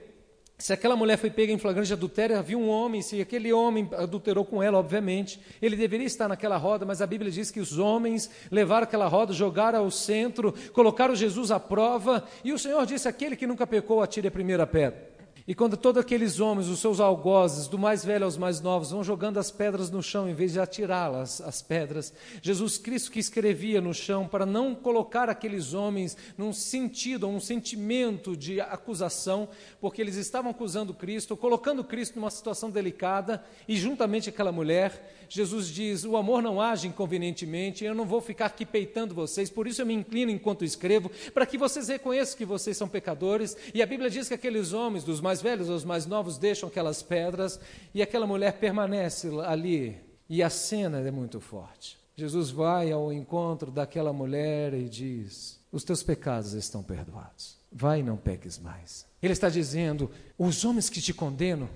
se 0.57 0.73
aquela 0.73 0.95
mulher 0.95 1.19
foi 1.19 1.29
pega 1.29 1.53
em 1.53 1.59
flagrante 1.59 1.93
adultério, 1.93 2.39
havia 2.39 2.57
um 2.57 2.69
homem, 2.69 3.03
se 3.03 3.21
aquele 3.21 3.53
homem 3.53 3.89
adulterou 3.97 4.45
com 4.45 4.63
ela, 4.63 4.79
obviamente, 4.79 5.41
ele 5.61 5.75
deveria 5.75 6.07
estar 6.07 6.29
naquela 6.29 6.57
roda, 6.57 6.87
mas 6.87 7.03
a 7.03 7.07
Bíblia 7.07 7.33
diz 7.33 7.51
que 7.51 7.59
os 7.59 7.81
homens 7.81 8.31
levaram 8.49 8.85
aquela 8.85 9.09
roda, 9.09 9.33
jogaram 9.33 9.81
ao 9.81 9.91
centro, 9.91 10.55
colocaram 10.73 11.17
Jesus 11.17 11.51
à 11.51 11.59
prova, 11.59 12.23
e 12.45 12.53
o 12.53 12.59
Senhor 12.59 12.87
disse: 12.87 13.09
aquele 13.09 13.35
que 13.35 13.47
nunca 13.47 13.67
pecou, 13.67 14.03
atire 14.03 14.29
a 14.29 14.31
primeira 14.31 14.67
pedra. 14.69 15.10
E 15.51 15.55
quando 15.57 15.77
todos 15.77 16.01
aqueles 16.01 16.39
homens, 16.39 16.69
os 16.69 16.79
seus 16.79 17.01
algozes, 17.01 17.67
do 17.67 17.77
mais 17.77 18.05
velho 18.05 18.25
aos 18.25 18.37
mais 18.37 18.61
novos, 18.61 18.93
vão 18.93 19.03
jogando 19.03 19.37
as 19.37 19.51
pedras 19.51 19.91
no 19.91 20.01
chão 20.01 20.29
em 20.29 20.33
vez 20.33 20.53
de 20.53 20.61
atirá-las, 20.61 21.41
as 21.41 21.61
pedras, 21.61 22.15
Jesus 22.41 22.79
Cristo 22.79 23.11
que 23.11 23.19
escrevia 23.19 23.81
no 23.81 23.93
chão 23.93 24.29
para 24.29 24.47
não 24.47 24.77
colocar 24.77 25.29
aqueles 25.29 25.75
homens 25.75 26.17
num 26.39 26.53
sentido, 26.53 27.27
um 27.27 27.41
sentimento 27.41 28.37
de 28.37 28.61
acusação, 28.61 29.49
porque 29.81 30.01
eles 30.01 30.15
estavam 30.15 30.53
acusando 30.53 30.95
Cristo, 30.95 31.37
colocando 31.37 31.83
Cristo 31.83 32.15
numa 32.15 32.31
situação 32.31 32.71
delicada, 32.71 33.45
e 33.67 33.75
juntamente 33.75 34.29
aquela 34.29 34.53
mulher, 34.53 35.27
Jesus 35.29 35.67
diz: 35.67 36.05
O 36.05 36.17
amor 36.17 36.43
não 36.43 36.61
age 36.61 36.87
inconvenientemente, 36.87 37.85
eu 37.85 37.95
não 37.95 38.05
vou 38.05 38.21
ficar 38.21 38.47
aqui 38.47 38.65
peitando 38.65 39.17
vocês, 39.17 39.51
por 39.51 39.67
isso 39.67 39.83
eu 39.83 39.87
me 39.87 39.95
inclino 39.95 40.31
enquanto 40.31 40.65
escrevo, 40.65 41.11
para 41.35 41.47
que 41.47 41.59
vocês 41.59 41.89
reconheçam 41.89 42.39
que 42.39 42.45
vocês 42.45 42.77
são 42.77 42.89
pecadores. 42.89 43.57
E 43.75 43.83
a 43.83 43.87
Bíblia 43.87 44.09
diz 44.09 44.29
que 44.29 44.35
aqueles 44.35 44.73
homens, 44.73 45.03
dos 45.03 45.21
mais 45.21 45.40
velhos 45.41 45.71
aos 45.71 45.85
mais 45.85 46.07
novos, 46.07 46.39
deixam 46.39 46.69
aquelas 46.69 47.03
pedras 47.03 47.61
e 47.95 48.03
aquela 48.03 48.27
mulher 48.27 48.59
permanece 48.59 49.29
ali. 49.47 49.99
E 50.29 50.43
a 50.43 50.51
cena 50.51 51.01
é 51.01 51.11
muito 51.11 51.41
forte. 51.41 51.99
Jesus 52.17 52.51
vai 52.51 52.93
ao 52.93 53.13
encontro 53.13 53.71
daquela 53.71 54.13
mulher 54.13 54.75
e 54.75 54.89
diz: 54.89 55.61
Os 55.73 55.85
teus 55.85 56.03
pecados 56.03 56.53
estão 56.53 56.83
perdoados. 56.83 57.59
Vai 57.73 58.01
e 58.01 58.03
não 58.03 58.17
peques 58.17 58.59
mais. 58.59 59.07
Ele 59.23 59.33
está 59.33 59.49
dizendo: 59.49 60.11
Os 60.39 60.65
homens 60.65 60.91
que 60.91 61.01
te 61.01 61.15
condenam, 61.15 61.69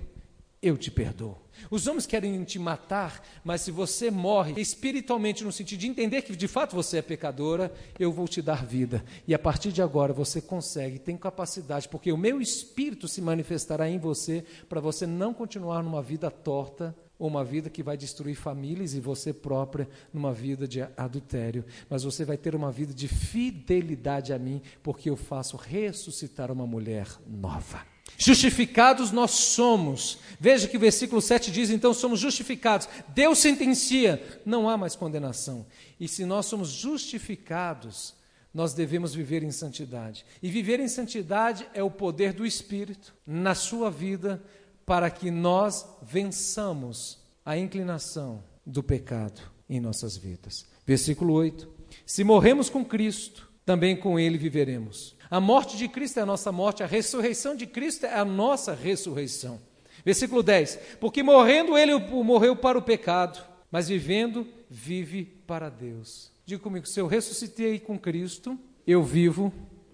eu 0.65 0.75
te 0.75 0.89
perdoo. 0.89 1.37
Os 1.69 1.85
homens 1.85 2.07
querem 2.07 2.43
te 2.43 2.57
matar, 2.57 3.23
mas 3.43 3.61
se 3.61 3.69
você 3.69 4.09
morre 4.09 4.59
espiritualmente, 4.59 5.43
no 5.43 5.51
sentido 5.51 5.79
de 5.79 5.87
entender 5.87 6.23
que 6.23 6.35
de 6.35 6.47
fato 6.47 6.75
você 6.75 6.97
é 6.97 7.01
pecadora, 7.03 7.71
eu 7.99 8.11
vou 8.11 8.27
te 8.27 8.41
dar 8.41 8.65
vida. 8.65 9.05
E 9.27 9.33
a 9.35 9.39
partir 9.39 9.71
de 9.71 9.83
agora 9.83 10.11
você 10.11 10.41
consegue, 10.41 10.97
tem 10.97 11.15
capacidade, 11.15 11.87
porque 11.87 12.11
o 12.11 12.17
meu 12.17 12.41
espírito 12.41 13.07
se 13.07 13.21
manifestará 13.21 13.87
em 13.87 13.99
você 13.99 14.43
para 14.67 14.81
você 14.81 15.05
não 15.05 15.35
continuar 15.35 15.83
numa 15.83 16.01
vida 16.01 16.31
torta 16.31 16.95
ou 17.19 17.27
uma 17.27 17.43
vida 17.43 17.69
que 17.69 17.83
vai 17.83 17.95
destruir 17.95 18.35
famílias 18.35 18.95
e 18.95 18.99
você 18.99 19.31
própria 19.31 19.87
numa 20.11 20.33
vida 20.33 20.67
de 20.67 20.81
adultério, 20.97 21.63
mas 21.87 22.03
você 22.03 22.25
vai 22.25 22.37
ter 22.37 22.55
uma 22.55 22.71
vida 22.71 22.93
de 22.93 23.07
fidelidade 23.07 24.33
a 24.33 24.39
mim, 24.39 24.63
porque 24.81 25.11
eu 25.11 25.15
faço 25.15 25.57
ressuscitar 25.57 26.51
uma 26.51 26.65
mulher 26.65 27.07
nova. 27.27 27.94
Justificados 28.17 29.11
nós 29.11 29.31
somos. 29.31 30.19
Veja 30.39 30.67
que 30.67 30.77
o 30.77 30.79
versículo 30.79 31.21
7 31.21 31.51
diz: 31.51 31.69
então 31.69 31.93
somos 31.93 32.19
justificados. 32.19 32.87
Deus 33.09 33.39
sentencia, 33.39 34.41
não 34.45 34.69
há 34.69 34.77
mais 34.77 34.95
condenação. 34.95 35.65
E 35.99 36.07
se 36.07 36.25
nós 36.25 36.45
somos 36.45 36.69
justificados, 36.69 38.13
nós 38.53 38.73
devemos 38.73 39.13
viver 39.13 39.43
em 39.43 39.51
santidade. 39.51 40.25
E 40.41 40.49
viver 40.49 40.79
em 40.79 40.87
santidade 40.87 41.67
é 41.73 41.83
o 41.83 41.91
poder 41.91 42.31
do 42.31 42.45
Espírito 42.45 43.13
na 43.25 43.53
sua 43.53 43.91
vida 43.91 44.41
para 44.85 45.09
que 45.09 45.29
nós 45.31 45.85
vençamos 46.01 47.19
a 47.45 47.57
inclinação 47.57 48.43
do 48.65 48.81
pecado 48.81 49.41
em 49.69 49.79
nossas 49.79 50.15
vidas. 50.15 50.65
Versículo 50.85 51.33
8: 51.33 51.67
Se 52.05 52.23
morremos 52.23 52.69
com 52.69 52.85
Cristo, 52.85 53.49
também 53.65 53.95
com 53.95 54.19
Ele 54.19 54.37
viveremos. 54.37 55.14
A 55.29 55.39
morte 55.39 55.77
de 55.77 55.87
Cristo 55.87 56.19
é 56.19 56.23
a 56.23 56.25
nossa 56.25 56.51
morte, 56.51 56.83
a 56.83 56.87
ressurreição 56.87 57.55
de 57.55 57.65
Cristo 57.65 58.05
é 58.05 58.17
a 58.17 58.25
nossa 58.25 58.73
ressurreição. 58.73 59.59
Versículo 60.03 60.43
10: 60.43 60.79
Porque 60.99 61.23
morrendo 61.23 61.77
ele 61.77 61.97
morreu 61.97 62.55
para 62.55 62.77
o 62.77 62.81
pecado, 62.81 63.43
mas 63.71 63.87
vivendo, 63.87 64.47
vive 64.69 65.25
para 65.25 65.69
Deus. 65.69 66.31
Diga 66.45 66.61
comigo: 66.61 66.87
se 66.87 66.99
eu 66.99 67.07
ressuscitei 67.07 67.79
com 67.79 67.97
Cristo, 67.97 68.57
eu 68.85 69.03
vivo 69.03 69.51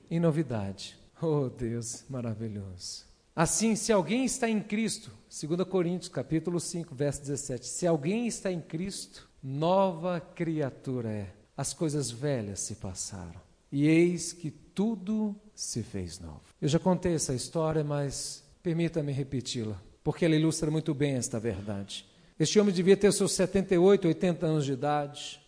em 0.09 0.19
novidade. 0.19 0.97
Oh 1.21 1.49
Deus 1.49 2.03
maravilhoso. 2.09 3.05
Assim, 3.33 3.75
se 3.75 3.93
alguém 3.93 4.25
está 4.25 4.49
em 4.49 4.59
Cristo, 4.59 5.09
2 5.29 5.63
Coríntios 5.67 6.09
capítulo 6.09 6.59
5, 6.59 6.93
verso 6.93 7.21
17, 7.21 7.65
se 7.65 7.87
alguém 7.87 8.27
está 8.27 8.51
em 8.51 8.59
Cristo, 8.59 9.29
nova 9.41 10.19
criatura 10.19 11.09
é. 11.09 11.33
As 11.55 11.73
coisas 11.73 12.11
velhas 12.11 12.59
se 12.59 12.75
passaram. 12.75 13.39
E 13.71 13.87
eis 13.87 14.33
que 14.33 14.51
tudo 14.51 15.35
se 15.55 15.81
fez 15.81 16.19
novo. 16.19 16.41
Eu 16.61 16.67
já 16.67 16.79
contei 16.79 17.13
essa 17.13 17.33
história, 17.33 17.83
mas 17.83 18.43
permita-me 18.61 19.11
repeti-la, 19.11 19.81
porque 20.03 20.25
ela 20.25 20.35
ilustra 20.35 20.69
muito 20.69 20.93
bem 20.93 21.13
esta 21.13 21.39
verdade. 21.39 22.05
Este 22.39 22.59
homem 22.59 22.73
devia 22.73 22.97
ter 22.97 23.13
seus 23.13 23.33
78, 23.33 24.07
80 24.07 24.45
anos 24.45 24.65
de 24.65 24.73
idade, 24.73 25.39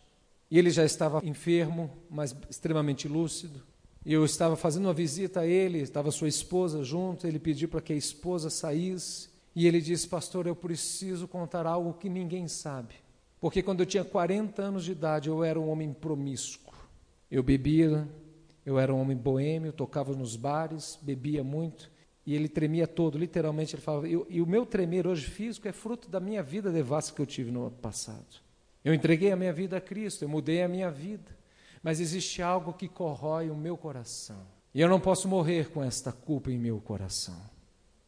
e 0.49 0.59
ele 0.59 0.69
já 0.69 0.85
estava 0.85 1.19
enfermo, 1.25 1.89
mas 2.09 2.35
extremamente 2.49 3.07
lúcido. 3.07 3.61
E 4.05 4.13
eu 4.13 4.23
estava 4.23 4.55
fazendo 4.55 4.85
uma 4.85 4.93
visita 4.93 5.39
a 5.39 5.47
ele, 5.47 5.79
estava 5.79 6.11
sua 6.11 6.27
esposa 6.27 6.83
junto, 6.83 7.25
ele 7.25 7.39
pediu 7.39 7.67
para 7.67 7.81
que 7.81 7.93
a 7.93 7.95
esposa 7.95 8.49
saísse, 8.49 9.29
e 9.55 9.65
ele 9.65 9.81
disse: 9.81 10.07
Pastor, 10.07 10.45
eu 10.45 10.55
preciso 10.55 11.27
contar 11.27 11.65
algo 11.65 11.93
que 11.93 12.07
ninguém 12.09 12.47
sabe. 12.47 12.95
Porque 13.39 13.63
quando 13.63 13.79
eu 13.79 13.85
tinha 13.85 14.05
40 14.05 14.61
anos 14.61 14.85
de 14.85 14.91
idade, 14.91 15.29
eu 15.29 15.43
era 15.43 15.59
um 15.59 15.69
homem 15.69 15.91
promíscuo. 15.91 16.62
Eu 17.33 17.41
bebia, 17.41 18.07
eu 18.63 18.77
era 18.77 18.93
um 18.93 19.01
homem 19.01 19.17
boêmio, 19.17 19.73
tocava 19.73 20.13
nos 20.13 20.35
bares, 20.35 20.99
bebia 21.01 21.43
muito, 21.43 21.89
e 22.27 22.35
ele 22.35 22.47
tremia 22.47 22.85
todo, 22.85 23.17
literalmente 23.17 23.73
ele 23.73 23.81
falava. 23.81 24.07
E 24.07 24.39
o 24.39 24.45
meu 24.45 24.67
tremer 24.67 25.07
hoje 25.07 25.25
físico 25.25 25.67
é 25.67 25.71
fruto 25.71 26.07
da 26.07 26.19
minha 26.19 26.43
vida 26.43 26.71
devassa 26.71 27.11
que 27.11 27.19
eu 27.19 27.25
tive 27.25 27.49
no 27.49 27.71
passado. 27.71 28.39
Eu 28.85 28.93
entreguei 28.93 29.31
a 29.31 29.35
minha 29.35 29.51
vida 29.51 29.77
a 29.77 29.81
Cristo, 29.81 30.21
eu 30.21 30.29
mudei 30.29 30.61
a 30.61 30.67
minha 30.67 30.91
vida, 30.91 31.35
mas 31.81 31.99
existe 31.99 32.39
algo 32.43 32.71
que 32.71 32.87
corrói 32.87 33.49
o 33.49 33.55
meu 33.55 33.75
coração. 33.75 34.45
E 34.71 34.79
eu 34.79 34.87
não 34.87 34.99
posso 34.99 35.27
morrer 35.27 35.71
com 35.71 35.83
esta 35.83 36.11
culpa 36.11 36.51
em 36.51 36.59
meu 36.59 36.79
coração. 36.79 37.41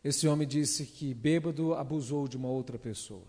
Esse 0.04 0.28
homem 0.28 0.48
disse 0.48 0.86
que 0.86 1.16
bêbado 1.16 1.74
abusou 1.74 2.28
de 2.28 2.38
uma 2.38 2.50
outra 2.50 2.78
pessoa. 2.78 3.26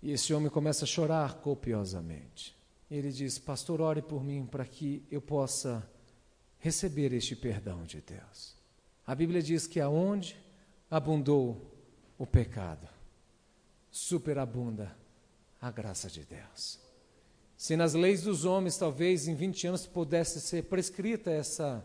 E 0.00 0.12
esse 0.12 0.32
homem 0.32 0.48
começa 0.48 0.84
a 0.84 0.88
chorar 0.88 1.40
copiosamente. 1.40 2.59
E 2.90 2.96
ele 2.96 3.12
diz: 3.12 3.38
Pastor, 3.38 3.80
ore 3.80 4.02
por 4.02 4.24
mim 4.24 4.44
para 4.44 4.64
que 4.64 5.04
eu 5.10 5.20
possa 5.20 5.88
receber 6.58 7.12
este 7.12 7.36
perdão 7.36 7.84
de 7.84 8.00
Deus. 8.00 8.54
A 9.06 9.14
Bíblia 9.14 9.42
diz 9.42 9.66
que 9.66 9.80
aonde 9.80 10.36
abundou 10.90 11.74
o 12.18 12.26
pecado, 12.26 12.86
superabunda 13.90 14.94
a 15.60 15.70
graça 15.70 16.08
de 16.08 16.24
Deus. 16.24 16.78
Se 17.56 17.76
nas 17.76 17.92
leis 17.94 18.22
dos 18.22 18.44
homens, 18.44 18.76
talvez 18.76 19.28
em 19.28 19.34
20 19.34 19.66
anos 19.66 19.86
pudesse 19.86 20.40
ser 20.40 20.64
prescrita 20.64 21.30
essa, 21.30 21.84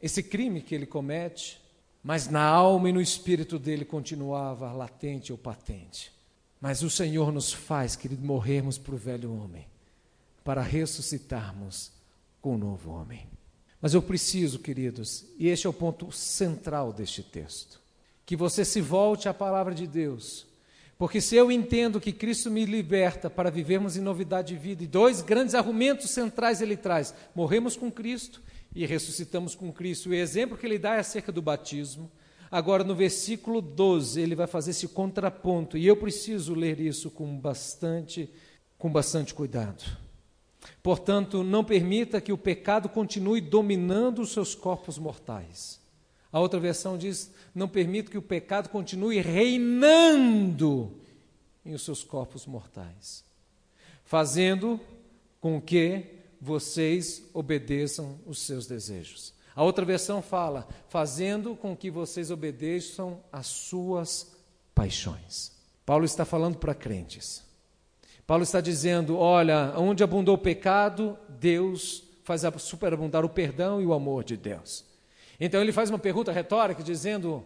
esse 0.00 0.22
crime 0.22 0.62
que 0.62 0.74
ele 0.74 0.86
comete, 0.86 1.60
mas 2.02 2.28
na 2.28 2.44
alma 2.44 2.88
e 2.88 2.92
no 2.92 3.00
espírito 3.00 3.58
dele 3.58 3.84
continuava 3.84 4.72
latente 4.72 5.32
ou 5.32 5.38
patente. 5.38 6.12
Mas 6.60 6.82
o 6.82 6.90
Senhor 6.90 7.32
nos 7.32 7.52
faz, 7.52 7.96
querido, 7.96 8.24
morrermos 8.24 8.78
para 8.78 8.94
o 8.94 8.98
velho 8.98 9.34
homem, 9.34 9.66
para 10.46 10.62
ressuscitarmos 10.62 11.90
com 12.40 12.54
o 12.54 12.58
novo 12.58 12.92
homem. 12.92 13.26
Mas 13.82 13.94
eu 13.94 14.00
preciso, 14.00 14.60
queridos, 14.60 15.24
e 15.36 15.48
este 15.48 15.66
é 15.66 15.70
o 15.70 15.72
ponto 15.72 16.12
central 16.12 16.92
deste 16.92 17.20
texto, 17.20 17.80
que 18.24 18.36
você 18.36 18.64
se 18.64 18.80
volte 18.80 19.28
à 19.28 19.34
palavra 19.34 19.74
de 19.74 19.88
Deus. 19.88 20.46
Porque 20.96 21.20
se 21.20 21.34
eu 21.34 21.50
entendo 21.50 22.00
que 22.00 22.12
Cristo 22.12 22.48
me 22.48 22.64
liberta 22.64 23.28
para 23.28 23.50
vivermos 23.50 23.96
em 23.96 24.00
novidade 24.00 24.54
de 24.54 24.60
vida, 24.60 24.84
e 24.84 24.86
dois 24.86 25.20
grandes 25.20 25.52
argumentos 25.52 26.10
centrais 26.10 26.62
ele 26.62 26.76
traz: 26.76 27.12
morremos 27.34 27.76
com 27.76 27.90
Cristo 27.90 28.40
e 28.72 28.86
ressuscitamos 28.86 29.56
com 29.56 29.72
Cristo. 29.72 30.10
O 30.10 30.14
exemplo 30.14 30.56
que 30.56 30.64
ele 30.64 30.78
dá 30.78 30.94
é 30.94 31.00
acerca 31.00 31.32
do 31.32 31.42
batismo. 31.42 32.08
Agora, 32.52 32.84
no 32.84 32.94
versículo 32.94 33.60
12, 33.60 34.20
ele 34.20 34.36
vai 34.36 34.46
fazer 34.46 34.70
esse 34.70 34.86
contraponto, 34.86 35.76
e 35.76 35.88
eu 35.88 35.96
preciso 35.96 36.54
ler 36.54 36.78
isso 36.78 37.10
com 37.10 37.36
bastante, 37.36 38.30
com 38.78 38.88
bastante 38.92 39.34
cuidado. 39.34 40.05
Portanto, 40.82 41.42
não 41.42 41.64
permita 41.64 42.20
que 42.20 42.32
o 42.32 42.38
pecado 42.38 42.88
continue 42.88 43.40
dominando 43.40 44.20
os 44.20 44.32
seus 44.32 44.54
corpos 44.54 44.98
mortais. 44.98 45.80
A 46.32 46.40
outra 46.40 46.60
versão 46.60 46.98
diz: 46.98 47.32
não 47.54 47.68
permita 47.68 48.10
que 48.10 48.18
o 48.18 48.22
pecado 48.22 48.68
continue 48.68 49.20
reinando 49.20 51.00
em 51.64 51.72
os 51.74 51.82
seus 51.82 52.04
corpos 52.04 52.46
mortais, 52.46 53.24
fazendo 54.04 54.78
com 55.40 55.60
que 55.60 56.04
vocês 56.40 57.24
obedeçam 57.32 58.20
os 58.26 58.40
seus 58.40 58.66
desejos. 58.66 59.34
A 59.54 59.62
outra 59.64 59.84
versão 59.84 60.20
fala: 60.20 60.68
fazendo 60.88 61.56
com 61.56 61.76
que 61.76 61.90
vocês 61.90 62.30
obedeçam 62.30 63.22
às 63.32 63.46
suas 63.46 64.36
paixões. 64.74 65.52
Paulo 65.86 66.04
está 66.04 66.24
falando 66.24 66.58
para 66.58 66.74
crentes. 66.74 67.45
Paulo 68.26 68.42
está 68.42 68.60
dizendo: 68.60 69.16
olha, 69.16 69.72
onde 69.76 70.02
abundou 70.02 70.34
o 70.34 70.38
pecado, 70.38 71.16
Deus 71.28 72.02
faz 72.24 72.42
superabundar 72.58 73.24
o 73.24 73.28
perdão 73.28 73.80
e 73.80 73.86
o 73.86 73.92
amor 73.92 74.24
de 74.24 74.36
Deus. 74.36 74.84
Então 75.38 75.60
ele 75.60 75.72
faz 75.72 75.90
uma 75.90 75.98
pergunta 75.98 76.32
retórica, 76.32 76.82
dizendo: 76.82 77.44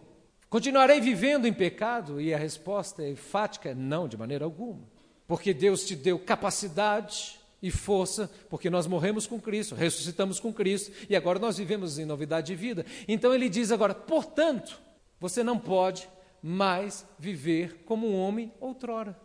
continuarei 0.49 0.99
vivendo 0.99 1.47
em 1.47 1.53
pecado? 1.53 2.19
E 2.19 2.33
a 2.33 2.37
resposta 2.37 3.03
é 3.03 3.11
enfática: 3.11 3.75
não, 3.75 4.07
de 4.07 4.17
maneira 4.17 4.43
alguma. 4.43 4.81
Porque 5.27 5.53
Deus 5.53 5.85
te 5.85 5.95
deu 5.95 6.17
capacidade 6.17 7.39
e 7.61 7.69
força, 7.69 8.29
porque 8.49 8.69
nós 8.69 8.87
morremos 8.87 9.27
com 9.27 9.39
Cristo, 9.39 9.75
ressuscitamos 9.75 10.39
com 10.39 10.51
Cristo 10.51 10.91
e 11.07 11.15
agora 11.15 11.37
nós 11.37 11.57
vivemos 11.57 11.99
em 11.99 12.05
novidade 12.05 12.47
de 12.47 12.55
vida. 12.55 12.85
Então 13.07 13.33
ele 13.33 13.49
diz 13.49 13.71
agora: 13.71 13.93
portanto, 13.93 14.81
você 15.19 15.43
não 15.43 15.59
pode 15.59 16.09
mais 16.41 17.05
viver 17.19 17.83
como 17.85 18.07
um 18.07 18.19
homem 18.19 18.51
outrora. 18.59 19.15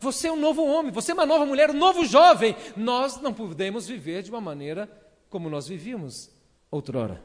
Você 0.00 0.28
é 0.28 0.32
um 0.32 0.40
novo 0.40 0.64
homem, 0.64 0.92
você 0.92 1.12
é 1.12 1.14
uma 1.14 1.26
nova 1.26 1.46
mulher, 1.46 1.70
um 1.70 1.78
novo 1.78 2.04
jovem. 2.04 2.56
Nós 2.76 3.20
não 3.20 3.32
podemos 3.32 3.86
viver 3.86 4.22
de 4.22 4.30
uma 4.30 4.40
maneira 4.40 4.90
como 5.30 5.48
nós 5.48 5.68
vivíamos 5.68 6.30
outrora. 6.70 7.22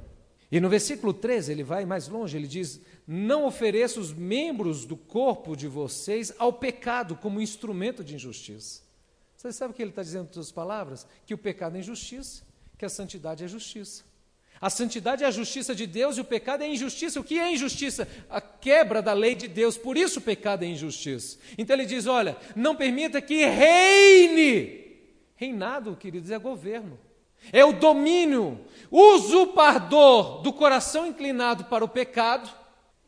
E 0.51 0.59
no 0.59 0.69
versículo 0.69 1.13
13, 1.13 1.51
ele 1.51 1.63
vai 1.63 1.85
mais 1.85 2.07
longe, 2.07 2.35
ele 2.35 2.47
diz: 2.47 2.81
Não 3.07 3.45
ofereça 3.45 3.99
os 3.99 4.13
membros 4.13 4.85
do 4.85 4.97
corpo 4.97 5.55
de 5.55 5.67
vocês 5.67 6.33
ao 6.37 6.51
pecado 6.51 7.15
como 7.15 7.41
instrumento 7.41 8.03
de 8.03 8.15
injustiça. 8.15 8.81
Você 9.35 9.51
sabe 9.51 9.71
o 9.71 9.73
que 9.73 9.81
ele 9.81 9.91
está 9.91 10.03
dizendo 10.03 10.27
com 10.27 10.33
suas 10.33 10.51
palavras? 10.51 11.07
Que 11.25 11.33
o 11.33 11.37
pecado 11.37 11.75
é 11.75 11.79
injustiça, 11.79 12.43
que 12.77 12.85
a 12.85 12.89
santidade 12.89 13.43
é 13.43 13.47
justiça. 13.47 14.03
A 14.61 14.69
santidade 14.69 15.23
é 15.23 15.27
a 15.27 15.31
justiça 15.31 15.73
de 15.73 15.87
Deus 15.87 16.17
e 16.17 16.21
o 16.21 16.25
pecado 16.25 16.63
é 16.63 16.67
injustiça. 16.67 17.19
O 17.19 17.23
que 17.23 17.39
é 17.39 17.51
injustiça? 17.51 18.07
A 18.29 18.39
quebra 18.39 19.01
da 19.01 19.11
lei 19.11 19.33
de 19.33 19.47
Deus. 19.47 19.75
Por 19.75 19.97
isso 19.97 20.19
o 20.19 20.21
pecado 20.21 20.63
é 20.63 20.67
injustiça. 20.67 21.39
Então 21.57 21.75
ele 21.75 21.85
diz: 21.85 22.05
olha, 22.05 22.37
não 22.55 22.75
permita 22.75 23.19
que 23.19 23.43
reine. 23.43 24.81
Reinado, 25.35 25.95
queridos, 25.95 26.29
é 26.29 26.37
governo. 26.37 26.99
É 27.51 27.65
o 27.65 27.73
domínio 27.73 28.63
usurpador 28.91 30.43
do 30.43 30.53
coração 30.53 31.07
inclinado 31.07 31.65
para 31.65 31.83
o 31.83 31.89
pecado 31.89 32.47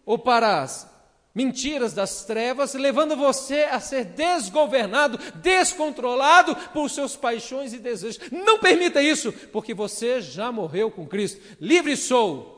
ou 0.03 0.17
para 0.17 0.63
as 0.63 0.91
mentiras 1.33 1.93
das 1.93 2.25
trevas, 2.25 2.73
levando 2.73 3.15
você 3.15 3.63
a 3.63 3.79
ser 3.79 4.05
desgovernado, 4.05 5.17
descontrolado 5.35 6.55
por 6.71 6.89
seus 6.89 7.15
paixões 7.15 7.73
e 7.73 7.79
desejos. 7.79 8.19
Não 8.31 8.59
permita 8.59 9.01
isso, 9.01 9.31
porque 9.51 9.73
você 9.73 10.21
já 10.21 10.51
morreu 10.51 10.91
com 10.91 11.07
Cristo. 11.07 11.41
Livre 11.59 11.97
sou. 11.97 12.53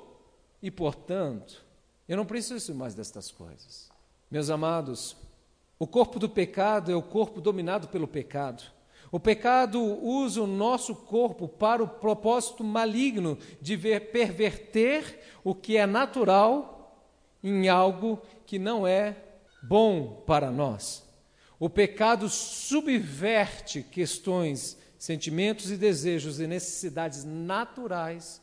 E, 0.62 0.70
portanto, 0.70 1.64
eu 2.08 2.18
não 2.18 2.26
preciso 2.26 2.76
mais 2.76 2.94
destas 2.94 3.32
coisas. 3.32 3.90
Meus 4.30 4.50
amados, 4.50 5.16
o 5.80 5.88
corpo 5.88 6.20
do 6.20 6.28
pecado 6.28 6.92
é 6.92 6.96
o 6.96 7.02
corpo 7.02 7.40
dominado 7.40 7.88
pelo 7.88 8.08
pecado. 8.08 8.64
O 9.12 9.20
pecado 9.20 9.82
usa 9.82 10.42
o 10.42 10.48
nosso 10.48 10.94
corpo 10.96 11.48
para 11.48 11.82
o 11.82 11.88
propósito 11.88 12.64
maligno 12.64 13.38
de 13.62 13.76
ver, 13.76 14.12
perverter 14.12 15.22
o 15.44 15.56
que 15.56 15.78
é 15.78 15.86
natural 15.86 16.76
em 17.42 17.70
algo 17.70 18.20
que 18.46 18.60
não 18.60 18.86
é 18.88 19.16
bom 19.62 20.24
para 20.26 20.52
nós. 20.52 21.04
O 21.60 21.70
pecado 21.70 22.30
subverte 22.30 23.82
questões, 23.82 24.78
sentimentos 24.98 25.72
e 25.72 25.78
desejos 25.78 26.40
e 26.40 26.48
necessidades 26.48 27.24
naturais 27.24 28.42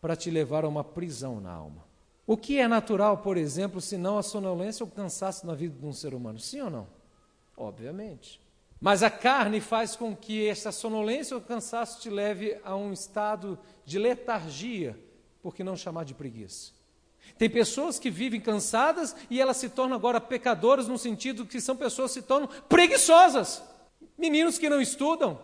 para 0.00 0.14
te 0.14 0.30
levar 0.30 0.64
a 0.64 0.68
uma 0.68 0.84
prisão 0.84 1.40
na 1.40 1.50
alma. 1.50 1.84
O 2.26 2.36
que 2.36 2.58
é 2.58 2.68
natural, 2.68 3.18
por 3.18 3.36
exemplo, 3.36 3.80
se 3.80 3.96
não 3.96 4.18
a 4.18 4.22
sonolência 4.22 4.84
ou 4.84 4.90
cansaço 4.90 5.46
na 5.46 5.54
vida 5.54 5.78
de 5.78 5.86
um 5.86 5.92
ser 5.92 6.14
humano? 6.14 6.38
Sim 6.38 6.60
ou 6.60 6.70
não? 6.70 6.86
Obviamente. 7.56 8.40
Mas 8.78 9.02
a 9.02 9.08
carne 9.08 9.62
faz 9.62 9.96
com 9.96 10.14
que 10.14 10.46
essa 10.46 10.70
sonolência 10.70 11.34
ou 11.34 11.40
cansaço 11.40 12.02
te 12.02 12.10
leve 12.10 12.60
a 12.62 12.76
um 12.76 12.92
estado 12.92 13.58
de 13.82 13.98
letargia, 13.98 14.98
por 15.42 15.54
que 15.54 15.64
não 15.64 15.74
chamar 15.74 16.04
de 16.04 16.12
preguiça? 16.12 16.73
Tem 17.36 17.50
pessoas 17.50 17.98
que 17.98 18.10
vivem 18.10 18.40
cansadas 18.40 19.14
e 19.28 19.40
elas 19.40 19.56
se 19.56 19.68
tornam 19.68 19.96
agora 19.96 20.20
pecadoras 20.20 20.86
no 20.86 20.98
sentido 20.98 21.46
que 21.46 21.60
são 21.60 21.76
pessoas 21.76 22.12
que 22.12 22.20
se 22.20 22.26
tornam 22.26 22.48
preguiçosas. 22.68 23.62
Meninos 24.16 24.58
que 24.58 24.68
não 24.68 24.80
estudam, 24.80 25.38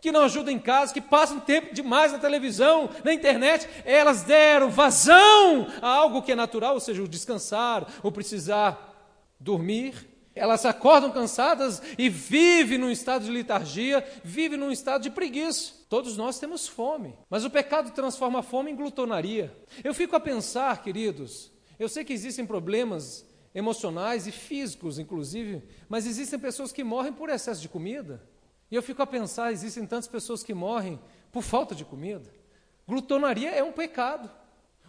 que 0.00 0.10
não 0.10 0.22
ajudam 0.22 0.52
em 0.52 0.58
casa, 0.58 0.92
que 0.92 1.00
passam 1.00 1.38
tempo 1.38 1.74
demais 1.74 2.12
na 2.12 2.18
televisão, 2.18 2.90
na 3.04 3.12
internet, 3.12 3.68
elas 3.84 4.22
deram 4.22 4.70
vazão 4.70 5.68
a 5.80 5.88
algo 5.88 6.22
que 6.22 6.32
é 6.32 6.34
natural, 6.34 6.74
ou 6.74 6.80
seja, 6.80 7.02
o 7.02 7.08
descansar, 7.08 7.86
o 8.02 8.10
precisar 8.10 8.94
dormir. 9.38 10.07
Elas 10.38 10.64
acordam 10.64 11.10
cansadas 11.10 11.82
e 11.98 12.08
vivem 12.08 12.78
num 12.78 12.90
estado 12.90 13.24
de 13.24 13.30
letargia, 13.30 14.06
vivem 14.22 14.58
num 14.58 14.70
estado 14.70 15.02
de 15.02 15.10
preguiça. 15.10 15.72
Todos 15.88 16.16
nós 16.16 16.38
temos 16.38 16.68
fome, 16.68 17.14
mas 17.28 17.44
o 17.44 17.50
pecado 17.50 17.90
transforma 17.90 18.38
a 18.38 18.42
fome 18.42 18.70
em 18.70 18.76
glutonaria. 18.76 19.54
Eu 19.82 19.92
fico 19.92 20.14
a 20.14 20.20
pensar, 20.20 20.82
queridos, 20.82 21.50
eu 21.78 21.88
sei 21.88 22.04
que 22.04 22.12
existem 22.12 22.46
problemas 22.46 23.26
emocionais 23.54 24.26
e 24.26 24.32
físicos, 24.32 24.98
inclusive, 24.98 25.62
mas 25.88 26.06
existem 26.06 26.38
pessoas 26.38 26.72
que 26.72 26.84
morrem 26.84 27.12
por 27.12 27.28
excesso 27.28 27.60
de 27.60 27.68
comida. 27.68 28.22
E 28.70 28.74
eu 28.74 28.82
fico 28.82 29.02
a 29.02 29.06
pensar, 29.06 29.52
existem 29.52 29.86
tantas 29.86 30.08
pessoas 30.08 30.42
que 30.42 30.54
morrem 30.54 31.00
por 31.32 31.42
falta 31.42 31.74
de 31.74 31.84
comida. 31.84 32.30
Glutonaria 32.86 33.50
é 33.50 33.62
um 33.62 33.72
pecado. 33.72 34.30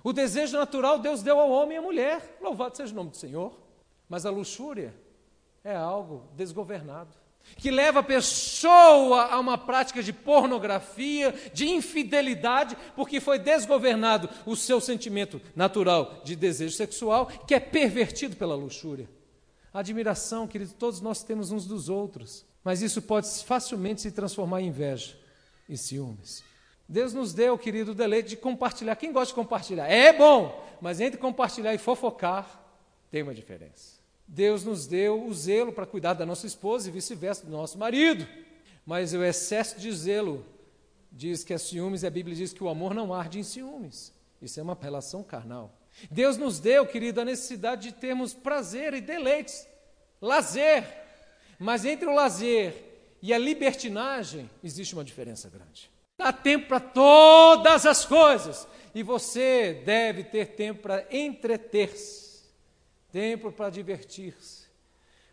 O 0.03 0.13
desejo 0.13 0.57
natural 0.57 0.99
Deus 0.99 1.21
deu 1.21 1.39
ao 1.39 1.49
homem 1.49 1.75
e 1.75 1.79
à 1.79 1.81
mulher. 1.81 2.37
Louvado 2.41 2.77
seja 2.77 2.93
o 2.93 2.95
nome 2.95 3.09
do 3.09 3.17
Senhor. 3.17 3.57
Mas 4.07 4.25
a 4.25 4.29
luxúria 4.29 4.93
é 5.63 5.75
algo 5.75 6.27
desgovernado 6.35 7.17
que 7.57 7.71
leva 7.71 7.99
a 7.99 8.03
pessoa 8.03 9.23
a 9.25 9.39
uma 9.39 9.57
prática 9.57 10.01
de 10.01 10.13
pornografia, 10.13 11.33
de 11.53 11.67
infidelidade, 11.67 12.77
porque 12.95 13.19
foi 13.19 13.39
desgovernado 13.39 14.29
o 14.45 14.55
seu 14.55 14.79
sentimento 14.79 15.41
natural 15.55 16.21
de 16.23 16.35
desejo 16.35 16.75
sexual, 16.75 17.27
que 17.27 17.53
é 17.53 17.59
pervertido 17.59 18.35
pela 18.35 18.55
luxúria. 18.55 19.09
admiração, 19.73 20.47
querido, 20.47 20.73
todos 20.73 21.01
nós 21.01 21.23
temos 21.23 21.51
uns 21.51 21.65
dos 21.65 21.89
outros, 21.89 22.45
mas 22.63 22.81
isso 22.81 23.01
pode 23.01 23.27
facilmente 23.43 24.01
se 24.01 24.11
transformar 24.11 24.61
em 24.61 24.67
inveja 24.67 25.17
e 25.67 25.77
ciúmes. 25.77 26.43
Deus 26.87 27.13
nos 27.13 27.33
deu, 27.33 27.57
querido, 27.57 27.91
o 27.91 27.95
deleite 27.95 28.29
de 28.29 28.37
compartilhar. 28.37 28.95
Quem 28.95 29.11
gosta 29.11 29.27
de 29.27 29.35
compartilhar? 29.35 29.87
É 29.87 30.11
bom, 30.11 30.65
mas 30.81 30.99
entre 30.99 31.19
compartilhar 31.19 31.73
e 31.73 31.77
fofocar, 31.77 32.59
tem 33.11 33.21
uma 33.21 33.33
diferença. 33.33 33.98
Deus 34.31 34.63
nos 34.63 34.85
deu 34.85 35.25
o 35.25 35.33
zelo 35.33 35.73
para 35.73 35.87
cuidar 35.87 36.13
da 36.13 36.23
nossa 36.23 36.45
esposa 36.45 36.87
e 36.87 36.91
vice-versa 36.91 37.43
do 37.45 37.51
nosso 37.51 37.79
marido. 37.79 38.27
Mas 38.85 39.11
o 39.11 39.23
excesso 39.23 39.79
de 39.79 39.91
zelo 39.91 40.45
diz 41.11 41.43
que 41.43 41.51
é 41.51 41.57
ciúmes 41.57 42.03
e 42.03 42.07
a 42.07 42.11
Bíblia 42.11 42.35
diz 42.35 42.53
que 42.53 42.63
o 42.63 42.69
amor 42.69 42.93
não 42.93 43.11
arde 43.11 43.39
em 43.39 43.43
ciúmes. 43.43 44.13
Isso 44.39 44.59
é 44.59 44.63
uma 44.63 44.77
relação 44.79 45.23
carnal. 45.23 45.73
Deus 46.11 46.37
nos 46.37 46.59
deu, 46.59 46.85
querido, 46.85 47.19
a 47.19 47.25
necessidade 47.25 47.89
de 47.89 47.91
termos 47.91 48.31
prazer 48.31 48.93
e 48.93 49.01
deleites, 49.01 49.67
lazer. 50.21 50.85
Mas 51.57 51.83
entre 51.83 52.07
o 52.07 52.13
lazer 52.13 52.73
e 53.23 53.33
a 53.33 53.37
libertinagem, 53.37 54.47
existe 54.63 54.93
uma 54.93 55.03
diferença 55.03 55.49
grande. 55.49 55.89
Há 56.19 56.31
tempo 56.31 56.67
para 56.67 56.79
todas 56.79 57.85
as 57.85 58.05
coisas, 58.05 58.67
e 58.93 59.01
você 59.01 59.81
deve 59.85 60.23
ter 60.23 60.49
tempo 60.49 60.83
para 60.83 61.05
entreter-se, 61.09 62.18
tempo 63.11 63.51
para 63.51 63.69
divertir-se. 63.69 64.67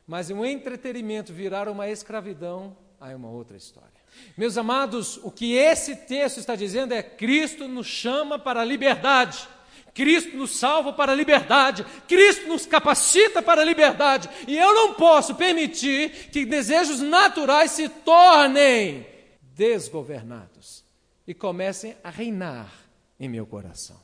Mas 0.07 0.31
um 0.31 0.45
entretenimento 0.45 1.33
virar 1.33 1.69
uma 1.69 1.89
escravidão, 1.89 2.77
aí 3.01 3.13
é 3.13 3.17
uma 3.17 3.31
outra 3.31 3.57
história. 3.57 3.91
Meus 4.37 4.57
amados, 4.57 5.19
o 5.23 5.31
que 5.31 5.55
esse 5.55 5.97
texto 5.97 6.39
está 6.39 6.55
dizendo 6.55 6.95
é: 6.95 7.03
Cristo 7.03 7.67
nos 7.67 7.87
chama 7.87 8.39
para 8.39 8.61
a 8.61 8.65
liberdade. 8.65 9.49
Cristo 9.93 10.37
nos 10.37 10.51
salva 10.59 10.93
para 10.93 11.13
a 11.13 11.15
liberdade, 11.15 11.83
Cristo 12.07 12.47
nos 12.49 12.67
capacita 12.67 13.41
para 13.41 13.63
a 13.63 13.65
liberdade, 13.65 14.29
e 14.47 14.55
eu 14.55 14.75
não 14.75 14.93
posso 14.93 15.35
permitir 15.35 16.29
que 16.31 16.45
desejos 16.45 17.01
naturais 17.01 17.71
se 17.71 17.89
tornem 17.89 19.07
desgovernados 19.55 20.85
e 21.27 21.33
comecem 21.33 21.97
a 22.05 22.11
reinar 22.11 22.71
em 23.19 23.27
meu 23.27 23.47
coração. 23.47 23.99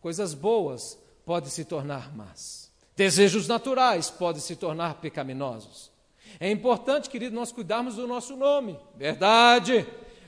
Coisas 0.00 0.34
boas 0.34 0.98
podem 1.24 1.48
se 1.48 1.64
tornar 1.64 2.12
más, 2.12 2.65
desejos 2.96 3.46
naturais 3.46 4.10
podem 4.10 4.40
se 4.40 4.56
tornar 4.56 4.94
pecaminosos. 4.94 5.92
É 6.40 6.50
importante, 6.50 7.08
querido, 7.08 7.34
nós 7.34 7.52
cuidarmos 7.52 7.96
do 7.96 8.06
nosso 8.06 8.34
nome, 8.34 8.78
verdade 8.96 9.86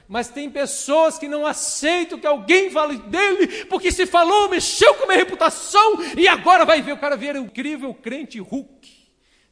mas 0.08 0.30
tem 0.30 0.50
pessoas 0.50 1.18
que 1.18 1.28
não 1.28 1.46
aceitam 1.46 2.18
que 2.18 2.26
alguém 2.26 2.70
fale 2.70 2.96
dele, 2.96 3.66
porque 3.66 3.92
se 3.92 4.06
falou, 4.06 4.48
mexeu 4.48 4.94
com 4.94 5.04
a 5.04 5.06
minha 5.06 5.18
reputação, 5.18 5.98
e 6.16 6.26
agora 6.26 6.64
vai 6.64 6.80
ver 6.80 6.92
o 6.92 6.98
cara 6.98 7.14
ver 7.14 7.36
o 7.36 7.40
incrível 7.40 7.92
crente 7.92 8.40
Hulk, 8.40 8.88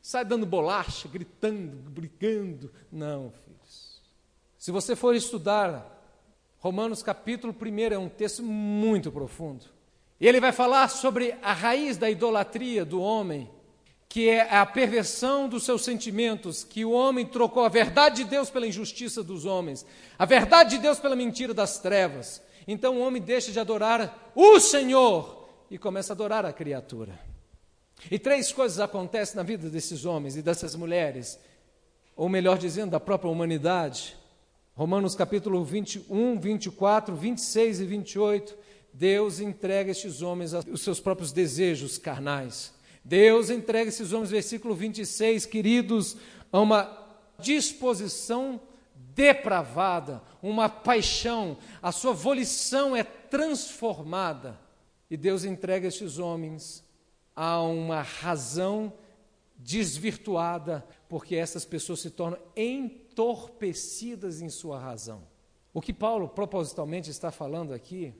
sai 0.00 0.24
dando 0.24 0.46
bolacha, 0.46 1.08
gritando, 1.08 1.90
brigando. 1.90 2.72
Não, 2.90 3.30
filhos. 3.44 4.02
Se 4.56 4.70
você 4.70 4.96
for 4.96 5.14
estudar 5.14 5.92
Romanos 6.58 7.02
capítulo 7.02 7.54
1 7.54 7.92
é 7.92 7.98
um 7.98 8.08
texto 8.08 8.42
muito 8.42 9.12
profundo. 9.12 9.75
E 10.20 10.26
ele 10.26 10.40
vai 10.40 10.52
falar 10.52 10.88
sobre 10.88 11.34
a 11.42 11.52
raiz 11.52 11.96
da 11.96 12.10
idolatria 12.10 12.84
do 12.84 13.00
homem 13.00 13.50
que 14.16 14.30
é 14.30 14.56
a 14.56 14.64
perversão 14.64 15.46
dos 15.46 15.64
seus 15.64 15.84
sentimentos, 15.84 16.64
que 16.64 16.86
o 16.86 16.90
homem 16.90 17.26
trocou 17.26 17.64
a 17.64 17.68
verdade 17.68 18.24
de 18.24 18.30
Deus 18.30 18.48
pela 18.48 18.66
injustiça 18.66 19.22
dos 19.22 19.44
homens, 19.44 19.84
a 20.18 20.24
verdade 20.24 20.76
de 20.76 20.78
Deus 20.78 20.98
pela 20.98 21.14
mentira 21.14 21.52
das 21.52 21.78
trevas. 21.78 22.40
Então 22.66 22.96
o 22.96 23.00
homem 23.00 23.20
deixa 23.20 23.52
de 23.52 23.60
adorar 23.60 24.32
o 24.34 24.58
Senhor 24.58 25.46
e 25.70 25.76
começa 25.76 26.12
a 26.12 26.14
adorar 26.14 26.46
a 26.46 26.52
criatura. 26.52 27.20
E 28.10 28.18
três 28.18 28.50
coisas 28.50 28.80
acontecem 28.80 29.36
na 29.36 29.42
vida 29.42 29.68
desses 29.68 30.06
homens 30.06 30.34
e 30.34 30.40
dessas 30.40 30.74
mulheres, 30.74 31.38
ou 32.16 32.26
melhor 32.26 32.56
dizendo, 32.56 32.92
da 32.92 33.00
própria 33.00 33.30
humanidade. 33.30 34.16
Romanos 34.74 35.14
capítulo 35.14 35.62
21, 35.62 36.38
24, 36.38 37.14
26 37.14 37.80
e 37.80 37.84
28, 37.84 38.56
Deus 38.98 39.40
entrega 39.40 39.90
estes 39.90 40.22
homens 40.22 40.54
os 40.54 40.80
seus 40.80 40.98
próprios 40.98 41.30
desejos 41.30 41.98
carnais. 41.98 42.72
Deus 43.04 43.50
entrega 43.50 43.90
esses 43.90 44.14
homens, 44.14 44.30
versículo 44.30 44.74
26, 44.74 45.44
queridos, 45.44 46.16
a 46.50 46.58
uma 46.58 47.06
disposição 47.38 48.58
depravada, 49.14 50.22
uma 50.42 50.70
paixão, 50.70 51.58
a 51.82 51.92
sua 51.92 52.14
volição 52.14 52.96
é 52.96 53.02
transformada. 53.02 54.58
E 55.10 55.16
Deus 55.16 55.44
entrega 55.44 55.88
estes 55.88 56.18
homens 56.18 56.82
a 57.34 57.60
uma 57.60 58.00
razão 58.00 58.90
desvirtuada, 59.58 60.86
porque 61.06 61.36
essas 61.36 61.66
pessoas 61.66 62.00
se 62.00 62.08
tornam 62.08 62.38
entorpecidas 62.56 64.40
em 64.40 64.48
sua 64.48 64.78
razão. 64.78 65.22
O 65.74 65.82
que 65.82 65.92
Paulo 65.92 66.30
propositalmente 66.30 67.10
está 67.10 67.30
falando 67.30 67.74
aqui 67.74 68.14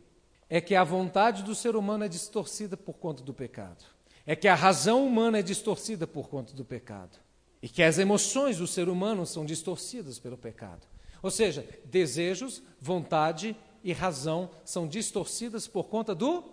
é 0.49 0.61
que 0.61 0.75
a 0.75 0.85
vontade 0.85 1.43
do 1.43 1.55
ser 1.55 1.77
humano 1.77 2.05
é 2.05 2.09
distorcida 2.09 2.77
por 2.77 2.95
conta 2.95 3.23
do 3.23 3.35
pecado 3.35 3.85
é 4.27 4.35
que 4.35 4.49
a 4.49 4.55
razão 4.55 5.07
humana 5.07 5.39
é 5.39 5.43
distorcida 5.43 6.07
por 6.07 6.29
conta 6.29 6.53
do 6.53 6.65
pecado. 6.65 7.17
E 7.63 7.69
que 7.69 7.83
as 7.83 7.97
emoções 7.99 8.59
do 8.59 8.67
ser 8.67 8.89
humano 8.89 9.25
são 9.25 9.47
distorcidas 9.47 10.19
pelo 10.19 10.37
pecado. 10.37 10.87
Ou 11.23 11.31
seja, 11.31 11.67
desejos, 11.85 12.61
vontade 12.81 13.57
e 13.83 13.93
razão 13.93 14.51
são 14.65 14.87
distorcidas 14.87 15.69
por 15.69 15.85
conta 15.85 16.15
do 16.15 16.45